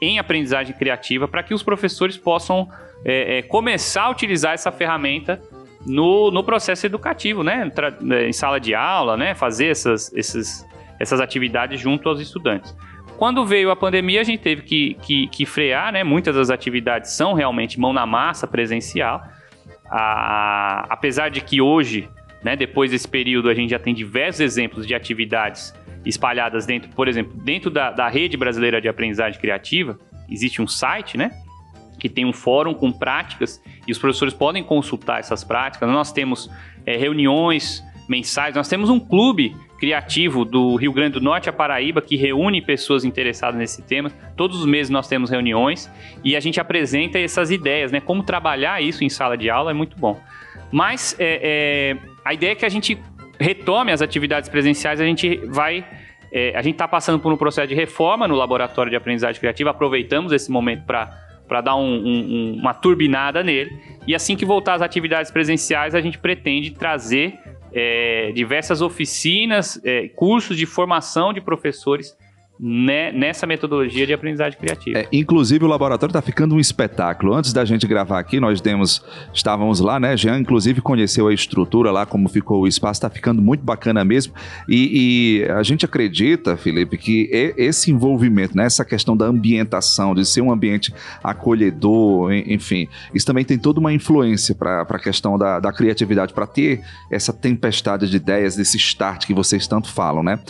em 0.00 0.18
aprendizagem 0.18 0.74
criativa 0.74 1.26
para 1.28 1.42
que 1.42 1.52
os 1.52 1.62
professores 1.62 2.16
possam 2.16 2.68
é, 3.04 3.38
é, 3.38 3.42
começar 3.42 4.02
a 4.04 4.10
utilizar 4.10 4.54
essa 4.54 4.72
ferramenta 4.72 5.40
no, 5.86 6.30
no 6.30 6.42
processo 6.42 6.86
educativo, 6.86 7.42
né? 7.42 7.70
É, 8.10 8.28
em 8.28 8.32
sala 8.32 8.58
de 8.58 8.74
aula, 8.74 9.16
né? 9.16 9.34
Fazer 9.34 9.66
essas, 9.66 10.12
esses, 10.12 10.66
essas 10.98 11.20
atividades 11.20 11.80
junto 11.80 12.08
aos 12.08 12.20
estudantes. 12.20 12.76
Quando 13.16 13.44
veio 13.44 13.70
a 13.70 13.76
pandemia, 13.76 14.20
a 14.20 14.24
gente 14.24 14.40
teve 14.40 14.62
que, 14.62 14.94
que, 15.02 15.26
que 15.28 15.46
frear, 15.46 15.92
né? 15.92 16.04
Muitas 16.04 16.36
das 16.36 16.50
atividades 16.50 17.12
são 17.12 17.34
realmente 17.34 17.78
mão 17.78 17.92
na 17.92 18.06
massa, 18.06 18.46
presencial. 18.46 19.22
A, 19.90 20.86
apesar 20.88 21.28
de 21.28 21.40
que 21.40 21.60
hoje, 21.60 22.08
né, 22.44 22.54
depois 22.54 22.90
desse 22.90 23.08
período, 23.08 23.48
a 23.48 23.54
gente 23.54 23.70
já 23.70 23.78
tem 23.78 23.94
diversos 23.94 24.40
exemplos 24.40 24.86
de 24.86 24.94
atividades 24.94 25.74
espalhadas 26.04 26.66
dentro, 26.66 26.90
por 26.90 27.08
exemplo, 27.08 27.32
dentro 27.42 27.70
da, 27.70 27.90
da 27.90 28.08
rede 28.08 28.36
brasileira 28.36 28.80
de 28.80 28.88
aprendizagem 28.88 29.40
criativa, 29.40 29.98
existe 30.30 30.62
um 30.62 30.66
site, 30.66 31.16
né? 31.16 31.32
Que 31.98 32.08
tem 32.08 32.24
um 32.24 32.32
fórum 32.32 32.74
com 32.74 32.92
práticas 32.92 33.62
e 33.86 33.92
os 33.92 33.98
professores 33.98 34.34
podem 34.34 34.62
consultar 34.62 35.20
essas 35.20 35.42
práticas. 35.42 35.88
Nós 35.88 36.12
temos 36.12 36.50
é, 36.86 36.96
reuniões 36.96 37.82
mensais, 38.08 38.54
nós 38.54 38.68
temos 38.68 38.88
um 38.88 38.98
clube 38.98 39.54
criativo 39.78 40.44
do 40.44 40.74
Rio 40.74 40.92
Grande 40.92 41.14
do 41.14 41.20
Norte 41.20 41.48
a 41.48 41.52
Paraíba 41.52 42.00
que 42.00 42.16
reúne 42.16 42.60
pessoas 42.60 43.04
interessadas 43.04 43.58
nesse 43.58 43.82
tema. 43.82 44.10
Todos 44.36 44.58
os 44.60 44.66
meses 44.66 44.90
nós 44.90 45.06
temos 45.06 45.30
reuniões 45.30 45.90
e 46.24 46.34
a 46.34 46.40
gente 46.40 46.58
apresenta 46.58 47.18
essas 47.18 47.50
ideias, 47.50 47.92
né? 47.92 48.00
Como 48.00 48.22
trabalhar 48.22 48.82
isso 48.82 49.04
em 49.04 49.08
sala 49.08 49.36
de 49.36 49.48
aula 49.48 49.70
é 49.70 49.74
muito 49.74 49.96
bom. 49.96 50.20
Mas 50.72 51.14
é, 51.18 51.40
é, 51.42 51.96
a 52.24 52.34
ideia 52.34 52.52
é 52.52 52.54
que 52.54 52.66
a 52.66 52.68
gente 52.68 52.98
retome 53.38 53.92
as 53.92 54.02
atividades 54.02 54.48
presenciais, 54.48 55.00
a 55.00 55.04
gente 55.04 55.36
vai. 55.46 55.84
É, 56.30 56.52
a 56.54 56.60
gente 56.60 56.74
está 56.74 56.86
passando 56.86 57.18
por 57.18 57.32
um 57.32 57.38
processo 57.38 57.68
de 57.68 57.74
reforma 57.74 58.28
no 58.28 58.34
laboratório 58.34 58.90
de 58.90 58.96
aprendizagem 58.96 59.40
criativa, 59.40 59.70
aproveitamos 59.70 60.30
esse 60.30 60.50
momento 60.50 60.84
para 60.84 61.27
dar 61.60 61.76
um, 61.76 62.06
um, 62.06 62.56
uma 62.60 62.74
turbinada 62.74 63.42
nele. 63.42 63.80
E 64.06 64.14
assim 64.14 64.36
que 64.36 64.44
voltar 64.44 64.74
às 64.74 64.82
atividades 64.82 65.30
presenciais, 65.30 65.94
a 65.94 66.00
gente 66.00 66.18
pretende 66.18 66.70
trazer 66.70 67.38
é, 67.72 68.32
diversas 68.32 68.80
oficinas, 68.80 69.80
é, 69.84 70.08
cursos 70.08 70.56
de 70.56 70.66
formação 70.66 71.32
de 71.32 71.40
professores 71.40 72.16
nessa 72.60 73.46
metodologia 73.46 74.06
de 74.06 74.12
aprendizagem 74.12 74.58
criativa. 74.58 74.98
É, 74.98 75.08
inclusive 75.12 75.64
o 75.64 75.68
laboratório 75.68 76.10
está 76.10 76.20
ficando 76.20 76.54
um 76.54 76.60
espetáculo. 76.60 77.34
Antes 77.34 77.52
da 77.52 77.64
gente 77.64 77.86
gravar 77.86 78.18
aqui, 78.18 78.40
nós 78.40 78.60
demos, 78.60 79.04
estávamos 79.32 79.80
lá, 79.80 80.00
né? 80.00 80.16
Jean, 80.16 80.38
inclusive, 80.38 80.80
conheceu 80.80 81.28
a 81.28 81.34
estrutura 81.34 81.90
lá, 81.90 82.04
como 82.04 82.28
ficou 82.28 82.62
o 82.62 82.66
espaço, 82.66 82.98
está 82.98 83.08
ficando 83.08 83.40
muito 83.40 83.62
bacana 83.62 84.04
mesmo. 84.04 84.34
E, 84.68 85.44
e, 85.44 85.50
a 85.50 85.62
gente 85.62 85.84
acredita, 85.84 86.56
Felipe, 86.56 86.98
que 86.98 87.28
esse 87.56 87.90
envolvimento, 87.90 88.56
né, 88.56 88.64
essa 88.64 88.84
questão 88.84 89.16
da 89.16 89.26
ambientação, 89.26 90.14
de 90.14 90.24
ser 90.24 90.40
um 90.40 90.50
ambiente 90.50 90.92
acolhedor, 91.22 92.32
enfim, 92.32 92.88
isso 93.14 93.26
também 93.26 93.44
tem 93.44 93.58
toda 93.58 93.78
uma 93.78 93.92
influência 93.92 94.54
para 94.54 94.82
a 94.82 94.98
questão 94.98 95.38
da, 95.38 95.60
da 95.60 95.72
criatividade, 95.72 96.32
para 96.32 96.46
ter 96.46 96.80
essa 97.10 97.32
tempestade 97.32 98.10
de 98.10 98.16
ideias, 98.16 98.56
desse 98.56 98.76
start 98.76 99.26
que 99.26 99.34
vocês 99.34 99.66
tanto 99.66 99.90
falam, 99.92 100.22
né? 100.22 100.40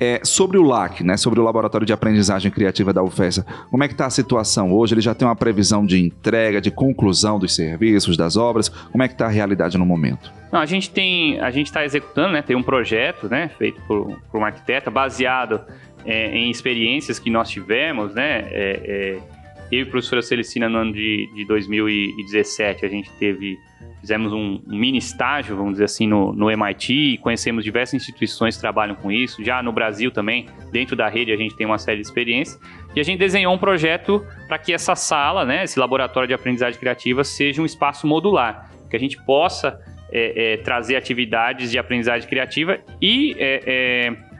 É, 0.00 0.20
sobre 0.24 0.56
o 0.56 0.62
LAC, 0.62 1.02
né, 1.02 1.16
sobre 1.16 1.38
o 1.38 1.42
Laboratório 1.42 1.86
de 1.86 1.92
Aprendizagem 1.92 2.50
Criativa 2.50 2.90
da 2.92 3.02
UFESA, 3.02 3.44
como 3.70 3.84
é 3.84 3.88
que 3.88 3.92
está 3.92 4.06
a 4.06 4.10
situação 4.10 4.72
hoje? 4.72 4.94
Ele 4.94 5.02
já 5.02 5.14
tem 5.14 5.28
uma 5.28 5.36
previsão 5.36 5.84
de 5.84 6.00
entrega, 6.00 6.58
de 6.58 6.70
conclusão 6.70 7.38
dos 7.38 7.54
serviços, 7.54 8.16
das 8.16 8.36
obras? 8.36 8.68
Como 8.68 9.02
é 9.02 9.08
que 9.08 9.14
está 9.14 9.26
a 9.26 9.30
realidade 9.30 9.76
no 9.76 9.84
momento? 9.84 10.32
Não, 10.50 10.58
a 10.58 10.66
gente 10.66 10.90
tem, 10.90 11.38
a 11.38 11.50
gente 11.50 11.66
está 11.66 11.84
executando, 11.84 12.32
né, 12.32 12.40
tem 12.42 12.56
um 12.56 12.62
projeto, 12.62 13.28
né, 13.28 13.50
feito 13.58 13.80
por, 13.86 14.18
por 14.30 14.40
um 14.40 14.44
arquiteto, 14.44 14.90
baseado 14.90 15.60
é, 16.06 16.34
em 16.34 16.50
experiências 16.50 17.18
que 17.18 17.28
nós 17.28 17.50
tivemos, 17.50 18.14
né, 18.14 18.48
é, 18.50 19.18
é 19.22 19.40
eu 19.70 19.80
e 19.80 19.82
a 19.82 19.86
professora 19.86 20.20
Celicina 20.20 20.68
no 20.68 20.78
ano 20.78 20.92
de, 20.92 21.28
de 21.34 21.44
2017, 21.44 22.84
a 22.84 22.88
gente 22.88 23.10
teve 23.12 23.56
fizemos 24.00 24.32
um, 24.32 24.60
um, 24.66 24.76
mini 24.76 24.98
estágio, 24.98 25.56
vamos 25.56 25.72
dizer 25.72 25.84
assim, 25.84 26.06
no, 26.06 26.32
no 26.32 26.50
MIT, 26.50 27.18
conhecemos 27.22 27.62
diversas 27.62 27.94
instituições 27.94 28.56
que 28.56 28.60
trabalham 28.60 28.94
com 28.94 29.12
isso. 29.12 29.44
Já 29.44 29.62
no 29.62 29.72
Brasil 29.72 30.10
também, 30.10 30.46
dentro 30.72 30.96
da 30.96 31.08
rede, 31.08 31.32
a 31.32 31.36
gente 31.36 31.54
tem 31.56 31.66
uma 31.66 31.78
série 31.78 32.00
de 32.00 32.06
experiências. 32.06 32.58
E 32.94 33.00
a 33.00 33.02
gente 33.02 33.18
desenhou 33.18 33.54
um 33.54 33.58
projeto 33.58 34.24
para 34.48 34.58
que 34.58 34.72
essa 34.72 34.94
sala, 34.94 35.44
né, 35.44 35.64
esse 35.64 35.78
laboratório 35.78 36.26
de 36.26 36.34
aprendizagem 36.34 36.80
criativa, 36.80 37.22
seja 37.22 37.60
um 37.60 37.66
espaço 37.66 38.06
modular, 38.06 38.70
que 38.88 38.96
a 38.96 39.00
gente 39.00 39.22
possa 39.24 39.78
é, 40.10 40.54
é, 40.54 40.56
trazer 40.56 40.96
atividades 40.96 41.70
de 41.70 41.78
aprendizagem 41.78 42.28
criativa 42.28 42.78
e 43.00 43.36
é, 43.38 43.62
é 43.66 44.30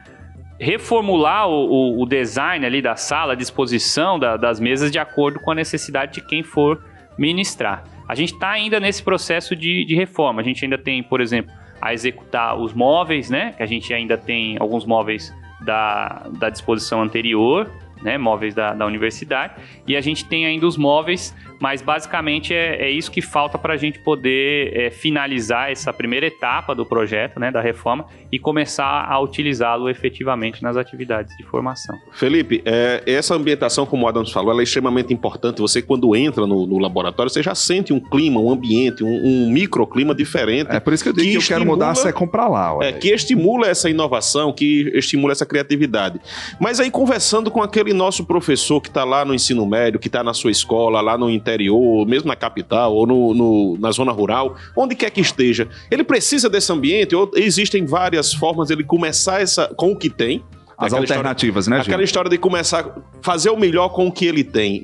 reformular 0.59 1.49
o, 1.49 2.03
o, 2.03 2.07
design 2.07 2.67
ali 2.67 2.83
da 2.83 2.95
sala, 2.95 3.33
a 3.33 3.37
disposição 3.37 4.19
da, 4.19 4.37
das 4.37 4.61
mesas 4.61 4.91
de 4.91 4.99
acordo 4.99 5.41
com 5.41 5.51
a 5.51 5.55
necessidade 5.55 6.13
de 6.13 6.21
quem 6.21 6.43
for 6.43 6.85
ministrar. 7.17 7.83
A 8.11 8.15
gente 8.17 8.33
está 8.33 8.51
ainda 8.51 8.81
nesse 8.81 9.05
processo 9.05 9.55
de, 9.55 9.85
de 9.85 9.95
reforma. 9.95 10.41
A 10.41 10.45
gente 10.45 10.65
ainda 10.65 10.77
tem, 10.77 11.01
por 11.01 11.21
exemplo, 11.21 11.55
a 11.81 11.95
executar 11.95 12.59
os 12.59 12.73
móveis, 12.73 13.31
né? 13.31 13.53
Que 13.57 13.63
a 13.63 13.67
gente 13.67 13.95
ainda 13.95 14.19
tem 14.19 14.57
alguns 14.59 14.85
móveis 14.85 15.33
da, 15.61 16.29
da 16.37 16.51
disposição 16.51 17.01
anterior, 17.01 17.71
né? 18.03 18.19
Móveis 18.19 18.53
da, 18.53 18.75
da 18.75 18.85
universidade. 18.85 19.55
E 19.87 19.97
a 19.97 20.01
gente 20.01 20.25
tem 20.25 20.45
ainda 20.45 20.67
os 20.67 20.77
móveis 20.77 21.33
mas 21.61 21.83
basicamente 21.83 22.55
é, 22.55 22.87
é 22.87 22.91
isso 22.91 23.11
que 23.11 23.21
falta 23.21 23.59
para 23.59 23.75
a 23.75 23.77
gente 23.77 23.99
poder 23.99 24.73
é, 24.75 24.91
finalizar 24.91 25.71
essa 25.71 25.93
primeira 25.93 26.27
etapa 26.27 26.75
do 26.75 26.87
projeto, 26.87 27.39
né, 27.39 27.51
da 27.51 27.61
reforma, 27.61 28.07
e 28.33 28.39
começar 28.39 29.05
a 29.09 29.21
utilizá-lo 29.21 29.91
efetivamente 29.91 30.63
nas 30.63 30.77
atividades 30.77 31.37
de 31.37 31.45
formação. 31.45 31.97
Felipe, 32.13 32.63
é, 32.65 33.03
essa 33.07 33.35
ambientação, 33.35 33.85
como 33.85 34.07
o 34.07 34.09
Adams 34.09 34.33
falou, 34.33 34.53
ela 34.53 34.63
é 34.63 34.65
extremamente 34.65 35.13
importante. 35.13 35.61
Você, 35.61 35.83
quando 35.83 36.17
entra 36.17 36.47
no, 36.47 36.67
no 36.67 36.79
laboratório, 36.79 37.31
você 37.31 37.43
já 37.43 37.55
sente 37.55 37.93
um 37.93 38.01
clima, 38.01 38.41
um 38.41 38.51
ambiente, 38.51 39.05
um, 39.05 39.09
um 39.09 39.51
microclima 39.51 40.15
diferente. 40.15 40.71
É 40.71 40.81
por 40.81 40.93
isso 40.93 41.03
que 41.03 41.11
eu 41.11 41.13
digo 41.13 41.25
que, 41.25 41.31
que 41.33 41.37
eu 41.37 41.41
estimula, 41.41 41.61
quero 41.61 41.71
mudar 41.71 41.91
a 41.91 41.95
SECOM 41.95 42.27
para 42.27 42.49
lá. 42.49 42.79
É, 42.81 42.93
que 42.93 43.09
estimula 43.09 43.67
essa 43.67 43.91
inovação, 43.91 44.53
que 44.53 44.91
estimula 44.95 45.33
essa 45.33 45.45
criatividade. 45.45 46.21
Mas 46.59 46.81
aí, 46.81 46.91
conversando 46.91 47.51
com 47.51 47.63
aquele 47.63 47.91
aquele 47.91 47.95
nosso 47.95 48.25
professor 48.25 48.81
que 48.81 48.89
está 48.89 49.05
lá 49.05 49.25
no 49.25 49.35
ensino 49.35 49.67
médio, 49.67 49.99
que 49.99 50.09
está 50.09 50.23
na 50.23 50.33
sua 50.33 50.51
escola, 50.51 51.01
lá 51.01 51.19
no 51.19 51.31
interior, 51.51 52.07
mesmo 52.07 52.29
na 52.29 52.37
capital 52.37 52.95
ou 52.95 53.07
no, 53.07 53.35
no, 53.35 53.79
na 53.79 53.91
zona 53.91 54.13
rural, 54.13 54.57
onde 54.77 54.95
quer 54.95 55.11
que 55.11 55.21
esteja, 55.21 55.69
ele 55.91 56.05
precisa 56.05 56.49
desse 56.49 56.73
ambiente? 56.73 57.15
Ou 57.15 57.31
existem 57.35 57.85
várias 57.85 58.33
formas 58.33 58.69
de 58.69 58.75
ele 58.75 58.85
começar 58.85 59.41
essa, 59.41 59.69
com 59.69 59.93
o 59.93 59.97
que 59.97 60.09
tem? 60.09 60.43
As 60.81 60.93
alternativas, 60.93 61.65
história, 61.65 61.79
né, 61.79 61.83
Aquela 61.83 61.99
Gil? 61.99 62.05
história 62.05 62.31
de 62.31 62.39
começar 62.39 62.81
a 62.81 62.95
fazer 63.23 63.51
o 63.51 63.57
melhor 63.57 63.91
com 63.91 64.07
o 64.07 64.13
que 64.13 64.25
ele 64.25 64.43
tem. 64.43 64.81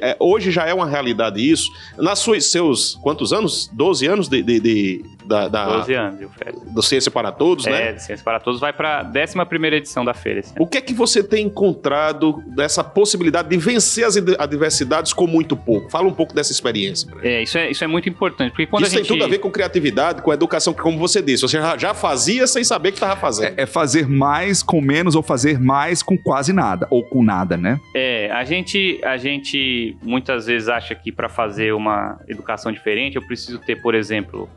É, 0.00 0.16
hoje 0.20 0.50
já 0.50 0.66
é 0.66 0.74
uma 0.74 0.86
realidade 0.86 1.40
isso. 1.40 1.70
Nas 1.96 2.18
suas, 2.18 2.46
seus, 2.46 2.96
quantos 3.02 3.32
anos? 3.32 3.68
12 3.72 4.06
anos 4.06 4.28
de, 4.28 4.42
de, 4.42 4.60
de 4.60 5.04
da, 5.24 5.46
da, 5.46 5.78
12 5.78 5.94
anos, 5.94 6.18
viu, 6.18 6.30
Félix? 6.30 6.72
Do 6.72 6.82
Ciência 6.82 7.10
para 7.10 7.30
Todos, 7.30 7.66
é, 7.66 7.70
né? 7.70 7.90
É, 7.90 7.98
Ciência 7.98 8.24
para 8.24 8.40
Todos 8.40 8.60
vai 8.60 8.72
para 8.72 9.00
a 9.00 9.04
11 9.04 9.66
edição 9.74 10.04
da 10.04 10.14
feira. 10.14 10.40
O 10.58 10.66
que 10.66 10.78
é 10.78 10.80
que 10.80 10.94
você 10.94 11.22
tem 11.22 11.46
encontrado 11.46 12.42
dessa 12.46 12.84
possibilidade 12.84 13.48
de 13.48 13.56
vencer 13.56 14.04
as 14.04 14.16
adversidades 14.16 15.12
com 15.12 15.26
muito 15.26 15.56
pouco? 15.56 15.90
Fala 15.90 16.06
um 16.06 16.14
pouco 16.14 16.34
dessa 16.34 16.52
experiência. 16.52 17.08
É, 17.22 17.42
isso 17.42 17.58
é, 17.58 17.70
isso 17.70 17.84
é 17.84 17.86
muito 17.86 18.08
importante. 18.08 18.50
Porque 18.50 18.66
quando 18.66 18.84
isso 18.84 18.94
a 18.94 18.98
gente... 18.98 19.08
tem 19.08 19.16
tudo 19.16 19.24
a 19.26 19.28
ver 19.28 19.38
com 19.38 19.50
criatividade, 19.50 20.22
com 20.22 20.32
educação, 20.32 20.72
que 20.72 20.80
como 20.80 20.98
você 20.98 21.22
disse, 21.22 21.42
você 21.42 21.58
já, 21.58 21.76
já 21.76 21.94
fazia 21.94 22.46
sem 22.46 22.64
saber 22.64 22.92
que 22.92 22.96
estava 22.96 23.16
fazendo. 23.16 23.58
É, 23.58 23.62
é 23.62 23.66
fazer 23.66 24.08
mais 24.08 24.62
com 24.62 24.80
menos 24.80 25.14
ou 25.14 25.22
fazer 25.22 25.37
mais 25.60 26.02
com 26.02 26.16
quase 26.16 26.52
nada, 26.52 26.86
ou 26.90 27.02
com 27.02 27.22
nada, 27.22 27.56
né? 27.56 27.80
É, 27.94 28.30
a 28.30 28.44
gente, 28.44 29.00
a 29.04 29.16
gente 29.16 29.96
muitas 30.02 30.46
vezes 30.46 30.68
acha 30.68 30.94
que 30.94 31.12
para 31.12 31.28
fazer 31.28 31.72
uma 31.72 32.18
educação 32.28 32.72
diferente 32.72 33.16
eu 33.16 33.26
preciso 33.26 33.58
ter, 33.58 33.80
por 33.80 33.94
exemplo, 33.94 34.48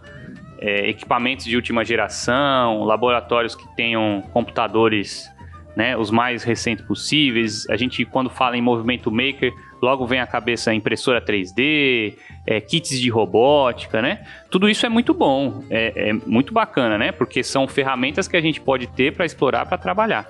é, 0.60 0.90
equipamentos 0.90 1.46
de 1.46 1.56
última 1.56 1.84
geração, 1.84 2.84
laboratórios 2.84 3.56
que 3.56 3.68
tenham 3.76 4.24
computadores 4.32 5.30
né, 5.76 5.98
os 5.98 6.12
mais 6.12 6.44
recentes 6.44 6.86
possíveis. 6.86 7.70
A 7.70 7.78
gente, 7.78 8.06
quando 8.06 8.30
fala 8.30 8.58
em 8.58 8.62
movimento 8.62 9.12
maker, 9.12 9.54
logo 9.82 10.06
vem 10.06 10.20
à 10.20 10.28
cabeça 10.28 10.74
impressora 10.74 11.22
3D, 11.22 12.16
é, 12.46 12.60
kits 12.60 13.00
de 13.00 13.10
robótica, 13.10 14.02
né? 14.02 14.24
Tudo 14.50 14.70
isso 14.70 14.86
é 14.86 14.90
muito 14.90 15.14
bom, 15.14 15.64
é, 15.70 16.10
é 16.10 16.14
muito 16.14 16.54
bacana, 16.54 16.98
né? 16.98 17.12
Porque 17.12 17.44
são 17.44 17.68
ferramentas 17.68 18.28
que 18.28 18.38
a 18.38 18.42
gente 18.42 18.60
pode 18.60 18.88
ter 18.88 19.14
para 19.14 19.26
explorar, 19.26 19.66
para 19.66 19.78
trabalhar. 19.78 20.30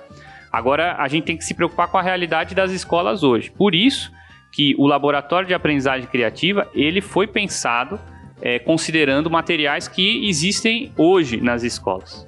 Agora, 0.52 0.96
a 0.98 1.08
gente 1.08 1.24
tem 1.24 1.36
que 1.36 1.44
se 1.44 1.54
preocupar 1.54 1.88
com 1.88 1.96
a 1.96 2.02
realidade 2.02 2.54
das 2.54 2.70
escolas 2.70 3.22
hoje. 3.22 3.50
Por 3.50 3.74
isso 3.74 4.12
que 4.52 4.74
o 4.78 4.86
laboratório 4.86 5.48
de 5.48 5.54
aprendizagem 5.54 6.06
criativa 6.06 6.68
ele 6.74 7.00
foi 7.00 7.26
pensado 7.26 7.98
é, 8.42 8.58
considerando 8.58 9.30
materiais 9.30 9.88
que 9.88 10.28
existem 10.28 10.92
hoje 10.96 11.40
nas 11.40 11.62
escolas. 11.62 12.26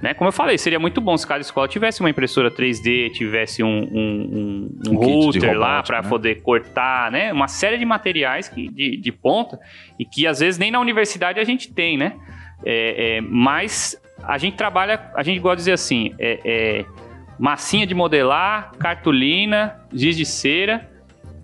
Né? 0.00 0.12
Como 0.12 0.28
eu 0.28 0.32
falei, 0.32 0.58
seria 0.58 0.78
muito 0.78 1.00
bom 1.00 1.16
se 1.16 1.26
cada 1.26 1.40
escola 1.40 1.66
tivesse 1.66 2.00
uma 2.00 2.10
impressora 2.10 2.50
3D, 2.50 3.10
tivesse 3.12 3.62
um, 3.62 3.68
um, 3.68 4.70
um, 4.86 4.90
um 4.92 4.96
router 4.96 5.58
lá 5.58 5.82
para 5.82 6.02
né? 6.02 6.08
poder 6.08 6.42
cortar, 6.42 7.10
né? 7.10 7.32
Uma 7.32 7.48
série 7.48 7.78
de 7.78 7.84
materiais 7.84 8.48
que, 8.48 8.68
de, 8.68 8.98
de, 8.98 9.10
ponta 9.10 9.58
e 9.98 10.04
que 10.04 10.26
às 10.26 10.40
vezes 10.40 10.58
nem 10.58 10.70
na 10.70 10.78
universidade 10.78 11.40
a 11.40 11.44
gente 11.44 11.72
tem, 11.72 11.96
né? 11.96 12.14
É, 12.64 13.16
é, 13.16 13.20
mas 13.22 14.00
a 14.22 14.36
gente 14.36 14.56
trabalha, 14.56 15.10
a 15.14 15.22
gente 15.22 15.40
gosta 15.40 15.56
de 15.56 15.60
dizer 15.62 15.72
assim, 15.72 16.14
é, 16.18 16.40
é 16.44 16.84
massinha 17.38 17.86
de 17.86 17.94
modelar, 17.94 18.72
cartolina, 18.78 19.80
giz 19.92 20.16
de 20.16 20.24
cera, 20.24 20.88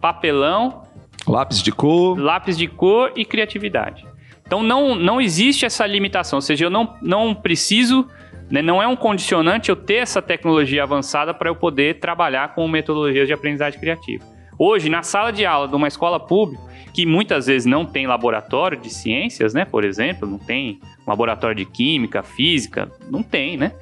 papelão, 0.00 0.82
lápis 1.26 1.62
de 1.62 1.70
cor, 1.70 2.18
lápis 2.18 2.56
de 2.56 2.66
cor 2.66 3.12
e 3.16 3.24
criatividade. 3.24 4.06
Então 4.46 4.62
não, 4.62 4.94
não 4.94 5.20
existe 5.20 5.64
essa 5.64 5.86
limitação, 5.86 6.38
ou 6.38 6.42
seja, 6.42 6.66
eu 6.66 6.70
não, 6.70 6.96
não 7.00 7.34
preciso, 7.34 8.06
né, 8.50 8.60
não 8.60 8.82
é 8.82 8.86
um 8.86 8.96
condicionante 8.96 9.70
eu 9.70 9.76
ter 9.76 9.96
essa 9.96 10.20
tecnologia 10.20 10.82
avançada 10.82 11.32
para 11.32 11.48
eu 11.48 11.54
poder 11.54 12.00
trabalhar 12.00 12.54
com 12.54 12.66
metodologias 12.68 13.26
de 13.26 13.32
aprendizagem 13.32 13.80
criativa. 13.80 14.24
Hoje, 14.58 14.90
na 14.90 15.02
sala 15.02 15.32
de 15.32 15.46
aula 15.46 15.68
de 15.68 15.74
uma 15.74 15.88
escola 15.88 16.20
pública, 16.20 16.62
que 16.92 17.06
muitas 17.06 17.46
vezes 17.46 17.64
não 17.64 17.86
tem 17.86 18.06
laboratório 18.06 18.78
de 18.78 18.90
ciências, 18.90 19.54
né, 19.54 19.64
por 19.64 19.84
exemplo, 19.84 20.28
não 20.28 20.38
tem 20.38 20.78
laboratório 21.06 21.56
de 21.56 21.64
química, 21.64 22.22
física, 22.22 22.90
não 23.10 23.22
tem, 23.22 23.56
né? 23.56 23.72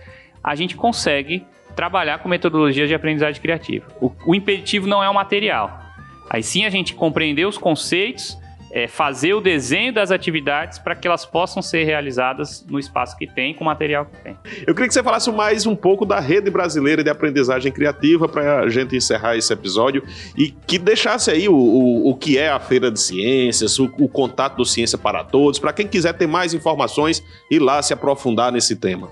A 0.43 0.55
gente 0.55 0.77
consegue 0.77 1.45
trabalhar 1.81 2.19
com 2.19 2.29
metodologias 2.29 2.91
de 2.91 2.95
aprendizagem 2.95 3.41
criativa. 3.41 3.87
O, 4.03 4.13
o 4.27 4.35
impeditivo 4.35 4.87
não 4.87 5.03
é 5.03 5.09
o 5.09 5.15
material. 5.15 5.81
Aí 6.29 6.43
sim 6.43 6.67
a 6.67 6.69
gente 6.69 6.93
compreender 6.93 7.47
os 7.47 7.57
conceitos, 7.57 8.37
é, 8.71 8.87
fazer 8.87 9.33
o 9.33 9.41
desenho 9.41 9.91
das 9.91 10.11
atividades 10.11 10.79
para 10.79 10.95
que 10.95 11.09
elas 11.09 11.25
possam 11.25 11.63
ser 11.63 11.85
realizadas 11.85 12.63
no 12.69 12.79
espaço 12.79 13.17
que 13.17 13.27
tem, 13.27 13.55
com 13.55 13.65
o 13.65 13.67
material 13.67 14.05
que 14.05 14.23
tem. 14.23 14.37
Eu 14.67 14.75
queria 14.75 14.89
que 14.89 14.93
você 14.93 15.03
falasse 15.03 15.33
mais 15.33 15.65
um 15.65 15.75
pouco 15.75 16.05
da 16.05 16.21
rede 16.21 16.51
brasileira 16.51 17.03
de 17.03 17.09
aprendizagem 17.09 17.73
criativa 17.73 18.29
para 18.29 18.61
a 18.61 18.69
gente 18.69 18.95
encerrar 18.95 19.39
esse 19.39 19.51
episódio 19.51 20.05
e 20.37 20.51
que 20.51 20.79
deixasse 20.79 21.31
aí 21.31 21.49
o, 21.49 21.55
o, 21.55 22.11
o 22.11 22.15
que 22.15 22.37
é 22.37 22.51
a 22.51 22.61
Feira 22.61 22.91
de 22.91 23.01
Ciências, 23.01 23.79
o, 23.79 23.87
o 23.99 24.07
contato 24.07 24.59
do 24.59 24.67
Ciência 24.67 24.99
para 24.99 25.25
Todos, 25.25 25.59
para 25.59 25.73
quem 25.73 25.89
quiser 25.89 26.13
ter 26.13 26.27
mais 26.27 26.53
informações 26.53 27.25
e 27.51 27.59
lá 27.59 27.81
se 27.81 27.95
aprofundar 27.95 28.53
nesse 28.53 28.77
tema. 28.77 29.09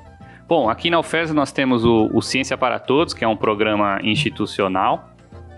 Bom, 0.49 0.71
aqui 0.71 0.89
na 0.89 0.99
UFES 0.99 1.35
nós 1.35 1.53
temos 1.53 1.85
o, 1.85 2.09
o 2.11 2.23
Ciência 2.23 2.57
para 2.57 2.79
Todos, 2.79 3.13
que 3.13 3.23
é 3.23 3.29
um 3.29 3.37
programa 3.37 4.01
institucional 4.03 5.11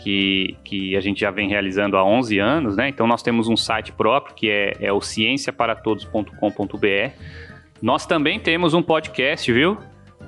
que, 0.03 0.57
que 0.65 0.97
a 0.97 1.01
gente 1.01 1.21
já 1.21 1.31
vem 1.31 1.49
realizando 1.49 1.97
há 1.97 2.05
11 2.05 2.41
anos, 2.41 2.77
né? 2.77 2.89
Então 2.89 3.07
nós 3.07 3.23
temos 3.23 3.47
um 3.47 3.57
site 3.57 3.93
próprio 3.93 4.35
que 4.35 4.51
é, 4.51 4.73
é 4.81 4.93
o 4.93 5.01
cienciaparatodos.com.br. 5.01 7.13
Nós 7.81 8.05
também 8.05 8.41
temos 8.41 8.75
um 8.75 8.83
podcast, 8.83 9.53
viu? 9.53 9.79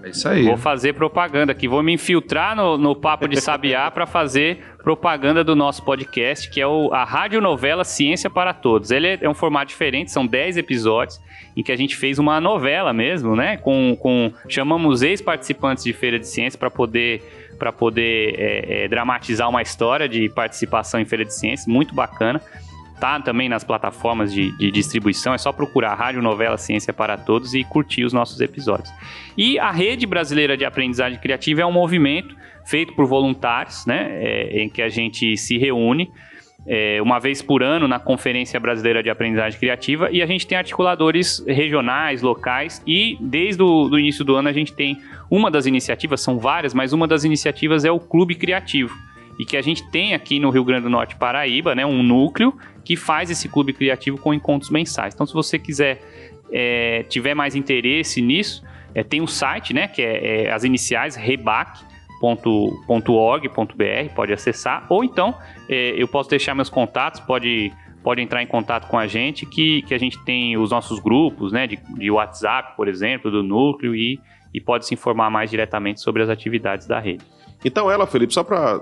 É 0.03 0.11
isso 0.11 0.29
aí. 0.29 0.45
Vou 0.45 0.57
fazer 0.57 0.95
propaganda 0.95 1.53
aqui, 1.53 1.69
vou 1.69 1.83
me 1.83 1.93
infiltrar 1.93 2.57
no, 2.57 2.77
no 2.77 2.95
Papo 2.95 3.29
de 3.29 3.41
Sabiá 3.41 3.91
para 3.93 4.07
fazer 4.07 4.59
propaganda 4.83 5.45
do 5.45 5.55
nosso 5.55 5.85
podcast, 5.85 6.51
que 6.51 6.61
é 6.61 6.67
o, 6.67 6.93
a 6.93 7.05
radionovela 7.05 7.85
Ciência 7.85 8.29
para 8.29 8.53
Todos. 8.53 8.91
Ele 8.91 9.07
é, 9.07 9.19
é, 9.23 9.29
um 9.29 9.35
formato 9.35 9.67
diferente, 9.67 10.11
são 10.11 10.27
10 10.27 10.57
episódios 10.57 11.21
em 11.57 11.63
que 11.63 11.71
a 11.71 11.77
gente 11.77 11.95
fez 11.95 12.19
uma 12.19 12.41
novela 12.41 12.93
mesmo, 12.93 13.37
né? 13.37 13.57
Com, 13.57 13.97
com 13.99 14.33
chamamos 14.49 15.03
ex-participantes 15.03 15.85
de 15.85 15.93
feira 15.93 16.19
de 16.19 16.27
ciência 16.27 16.59
para 16.59 16.71
poder 16.71 17.23
para 17.59 17.71
poder 17.71 18.35
é, 18.37 18.85
é, 18.85 18.89
dramatizar 18.89 19.49
uma 19.49 19.63
história 19.63 20.09
de 20.09 20.29
participação 20.31 20.99
em 20.99 21.05
feira 21.05 21.25
de 21.25 21.33
ciências, 21.33 21.69
muito 21.69 21.95
bacana. 21.95 22.41
Tá 23.03 23.19
também 23.19 23.49
nas 23.49 23.65
plataformas 23.65 24.33
de, 24.33 24.57
de 24.57 24.71
distribuição, 24.71 25.35
é 25.35 25.39
só 25.39 25.51
procurar 25.51 25.93
Rádio 25.97 26.23
Novela 26.23 26.57
Ciência 26.57 26.93
para 26.93 27.19
Todos 27.19 27.53
e 27.53 27.65
curtir 27.65 28.05
os 28.05 28.13
nossos 28.13 28.41
episódios. 28.41 28.95
E 29.37 29.59
a 29.59 29.73
Rede 29.73 30.07
Brasileira 30.07 30.57
de 30.57 30.65
Aprendizagem 30.65 31.19
Criativa 31.19 31.63
é 31.63 31.67
um 31.67 31.73
movimento 31.73 32.37
feito 32.65 32.93
por 32.93 33.07
voluntários, 33.07 33.85
né, 33.87 34.07
é, 34.13 34.63
em 34.63 34.69
que 34.69 34.81
a 34.81 34.89
gente 34.89 35.37
se 35.37 35.59
reúne 35.59 36.13
é, 36.65 37.03
uma 37.03 37.19
vez 37.19 37.43
por 37.43 37.61
ano 37.61 37.89
na 37.89 37.99
Conferência 37.99 38.61
Brasileira 38.61 39.03
de 39.03 39.11
Aprendizagem 39.11 39.59
Criativa 39.59 40.09
e 40.13 40.23
a 40.23 40.27
gente 40.27 40.47
tem 40.47 40.57
articuladores 40.57 41.45
regionais, 41.45 42.23
locais 42.23 42.81
e 42.87 43.19
desde 43.21 43.65
o 43.65 43.99
início 43.99 44.25
do 44.25 44.37
ano 44.37 44.49
a 44.49 44.53
gente 44.53 44.73
tem 44.73 44.97
uma 45.29 45.51
das 45.51 45.67
iniciativas, 45.67 46.21
são 46.21 46.39
várias, 46.39 46.73
mas 46.73 46.93
uma 46.93 47.09
das 47.09 47.25
iniciativas 47.25 47.85
é 47.85 47.91
o 47.91 47.99
Clube 47.99 48.37
Criativo 48.37 48.95
e 49.41 49.45
que 49.45 49.57
a 49.57 49.63
gente 49.63 49.83
tem 49.91 50.15
aqui 50.15 50.39
no 50.39 50.51
Rio 50.51 50.65
Grande 50.65 50.85
do 50.85 50.91
Norte, 50.91 51.17
Paraíba, 51.17 51.75
né, 51.75 51.85
um 51.85 52.01
núcleo 52.01 52.55
que 52.85 52.97
faz 52.97 53.31
esse 53.31 53.49
clube 53.49 53.73
criativo 53.73 54.19
com 54.19 54.35
encontros 54.35 54.71
mensais. 54.71 55.15
Então, 55.15 55.27
se 55.27 55.33
você 55.33 55.59
quiser, 55.59 56.01
é, 56.51 57.05
tiver 57.09 57.35
mais 57.35 57.55
interesse 57.55 58.21
nisso, 58.21 58.63
é, 58.95 59.03
tem 59.03 59.21
um 59.21 59.27
site, 59.27 59.73
né, 59.73 59.89
que 59.89 60.03
é, 60.03 60.45
é 60.45 60.53
as 60.53 60.65
iniciais 60.65 61.17
Rebac, 61.17 61.81
.org.br, 62.23 64.15
pode 64.15 64.33
acessar, 64.33 64.87
ou 64.89 65.03
então 65.03 65.37
é, 65.69 66.01
eu 66.01 66.07
posso 66.07 66.31
deixar 66.31 66.55
meus 66.55 66.71
contatos, 66.71 67.19
pode, 67.19 67.73
pode 68.01 68.21
entrar 68.21 68.41
em 68.41 68.47
contato 68.47 68.87
com 68.87 68.97
a 68.97 69.09
gente, 69.09 69.45
que, 69.45 69.83
que 69.83 69.93
a 69.93 69.99
gente 69.99 70.23
tem 70.25 70.57
os 70.57 70.71
nossos 70.71 71.01
grupos, 71.01 71.51
né, 71.51 71.67
de, 71.67 71.81
de 71.99 72.11
WhatsApp, 72.13 72.77
por 72.77 72.87
exemplo, 72.87 73.29
do 73.29 73.43
núcleo, 73.43 73.95
e, 73.95 74.21
e 74.55 74.61
pode 74.61 74.87
se 74.87 74.95
informar 74.95 75.31
mais 75.31 75.51
diretamente 75.51 76.01
sobre 76.01 76.23
as 76.23 76.29
atividades 76.29 76.87
da 76.87 77.01
rede. 77.01 77.25
Então 77.65 77.91
ela, 77.91 78.07
Felipe, 78.07 78.33
só 78.33 78.45
para 78.45 78.81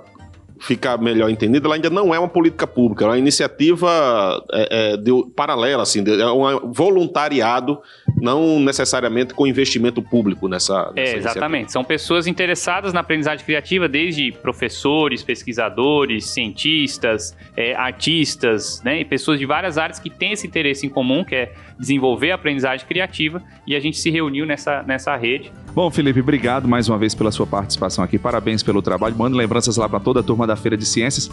ficar 0.61 0.99
melhor 0.99 1.31
entendido, 1.31 1.66
ela 1.66 1.75
ainda 1.75 1.88
não 1.88 2.14
é 2.14 2.18
uma 2.18 2.29
política 2.29 2.66
pública, 2.66 3.05
é 3.07 3.09
uma 3.09 3.18
iniciativa 3.18 4.44
é, 4.53 4.92
é, 4.92 4.96
de, 4.96 5.11
paralela, 5.35 5.83
assim, 5.83 6.03
de, 6.03 6.20
é 6.20 6.31
um 6.31 6.70
voluntariado, 6.70 7.81
não 8.20 8.61
necessariamente 8.61 9.33
com 9.33 9.46
investimento 9.46 10.03
público 10.03 10.49
nessa. 10.49 10.92
nessa 10.94 11.14
é, 11.14 11.16
exatamente. 11.16 11.73
São 11.73 11.83
pessoas 11.83 12.27
interessadas 12.27 12.92
na 12.92 13.01
aprendizagem 13.01 13.44
criativa, 13.44 13.88
desde 13.88 14.33
professores, 14.33 15.23
pesquisadores, 15.23 16.27
cientistas, 16.27 17.35
é, 17.57 17.75
artistas, 17.75 18.83
né, 18.85 19.01
e 19.01 19.05
pessoas 19.05 19.38
de 19.38 19.46
várias 19.46 19.79
áreas 19.79 19.99
que 19.99 20.11
têm 20.11 20.33
esse 20.33 20.46
interesse 20.46 20.87
em 20.87 20.90
comum, 20.90 21.25
que 21.25 21.35
é 21.35 21.53
desenvolver 21.79 22.33
a 22.33 22.35
aprendizagem 22.35 22.87
criativa, 22.87 23.42
e 23.66 23.75
a 23.75 23.81
gente 23.81 23.96
se 23.96 24.11
reuniu 24.11 24.44
nessa, 24.44 24.83
nessa 24.83 25.16
rede. 25.16 25.51
Bom, 25.74 25.90
Felipe, 25.90 26.20
obrigado 26.20 26.68
mais 26.68 26.88
uma 26.88 26.98
vez 26.98 27.14
pela 27.14 27.30
sua 27.30 27.46
participação 27.46 28.02
aqui, 28.02 28.18
parabéns 28.18 28.62
pelo 28.62 28.83
trabalho, 28.83 29.14
mando 29.16 29.37
lembranças 29.37 29.76
lá 29.76 29.88
para 29.88 30.00
toda 30.00 30.20
a 30.20 30.22
turma 30.22 30.46
da 30.46 30.56
Feira 30.56 30.76
de 30.76 30.85
Ciências. 30.85 31.30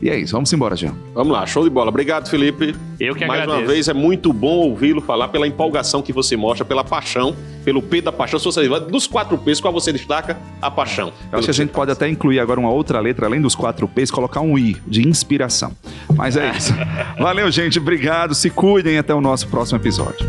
E 0.00 0.10
é 0.10 0.18
isso, 0.18 0.32
vamos 0.32 0.52
embora, 0.52 0.76
Jean. 0.76 0.94
Vamos 1.14 1.32
lá, 1.32 1.46
show 1.46 1.64
de 1.64 1.70
bola. 1.70 1.88
Obrigado, 1.88 2.28
Felipe. 2.28 2.74
Eu 3.00 3.14
que 3.14 3.24
Mais 3.24 3.42
agradeço. 3.42 3.64
uma 3.64 3.72
vez, 3.72 3.88
é 3.88 3.94
muito 3.94 4.30
bom 4.30 4.56
ouvi-lo 4.58 5.00
falar 5.00 5.28
pela 5.28 5.46
empolgação 5.46 6.02
que 6.02 6.12
você 6.12 6.36
mostra, 6.36 6.66
pela 6.66 6.84
paixão, 6.84 7.34
pelo 7.64 7.80
P 7.80 8.02
da 8.02 8.12
paixão. 8.12 8.38
Se 8.38 8.44
você, 8.44 8.68
dos 8.68 9.06
quatro 9.06 9.38
P's, 9.38 9.58
qual 9.58 9.72
você 9.72 9.92
destaca? 9.92 10.36
A 10.60 10.70
paixão. 10.70 11.12
Eu 11.32 11.38
acho 11.38 11.46
que 11.46 11.50
a 11.50 11.54
gente 11.54 11.70
pode 11.70 11.90
até 11.90 12.06
incluir 12.08 12.40
agora 12.40 12.60
uma 12.60 12.70
outra 12.70 13.00
letra, 13.00 13.24
além 13.24 13.40
dos 13.40 13.54
quatro 13.54 13.88
P's, 13.88 14.10
colocar 14.10 14.42
um 14.42 14.58
I, 14.58 14.76
de 14.86 15.06
inspiração. 15.08 15.72
Mas 16.14 16.36
é 16.36 16.50
isso. 16.50 16.74
Valeu, 17.18 17.50
gente. 17.50 17.78
Obrigado. 17.78 18.34
Se 18.34 18.50
cuidem. 18.50 18.98
Até 18.98 19.14
o 19.14 19.20
nosso 19.20 19.48
próximo 19.48 19.78
episódio. 19.78 20.26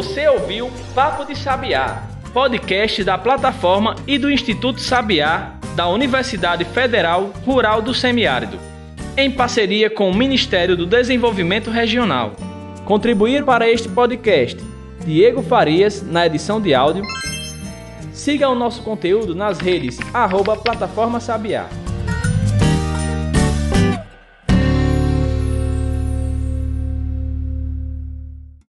Você 0.00 0.26
ouviu 0.26 0.70
Papo 0.94 1.26
de 1.26 1.36
Sabiá, 1.36 2.04
podcast 2.32 3.04
da 3.04 3.18
plataforma 3.18 3.96
e 4.06 4.16
do 4.16 4.30
Instituto 4.30 4.80
Sabiá 4.80 5.56
da 5.76 5.88
Universidade 5.88 6.64
Federal 6.64 7.30
Rural 7.44 7.82
do 7.82 7.92
Semiárido, 7.92 8.58
em 9.14 9.30
parceria 9.30 9.90
com 9.90 10.10
o 10.10 10.16
Ministério 10.16 10.74
do 10.74 10.86
Desenvolvimento 10.86 11.70
Regional. 11.70 12.32
Contribuir 12.86 13.44
para 13.44 13.68
este 13.68 13.90
podcast 13.90 14.58
Diego 15.04 15.42
Farias 15.42 16.00
na 16.00 16.24
edição 16.24 16.62
de 16.62 16.72
áudio. 16.72 17.04
Siga 18.10 18.48
o 18.48 18.54
nosso 18.54 18.82
conteúdo 18.82 19.34
nas 19.34 19.58
redes 19.58 19.98
arroba 20.14 20.56
Plataforma 20.56 21.20
Sabiá. 21.20 21.68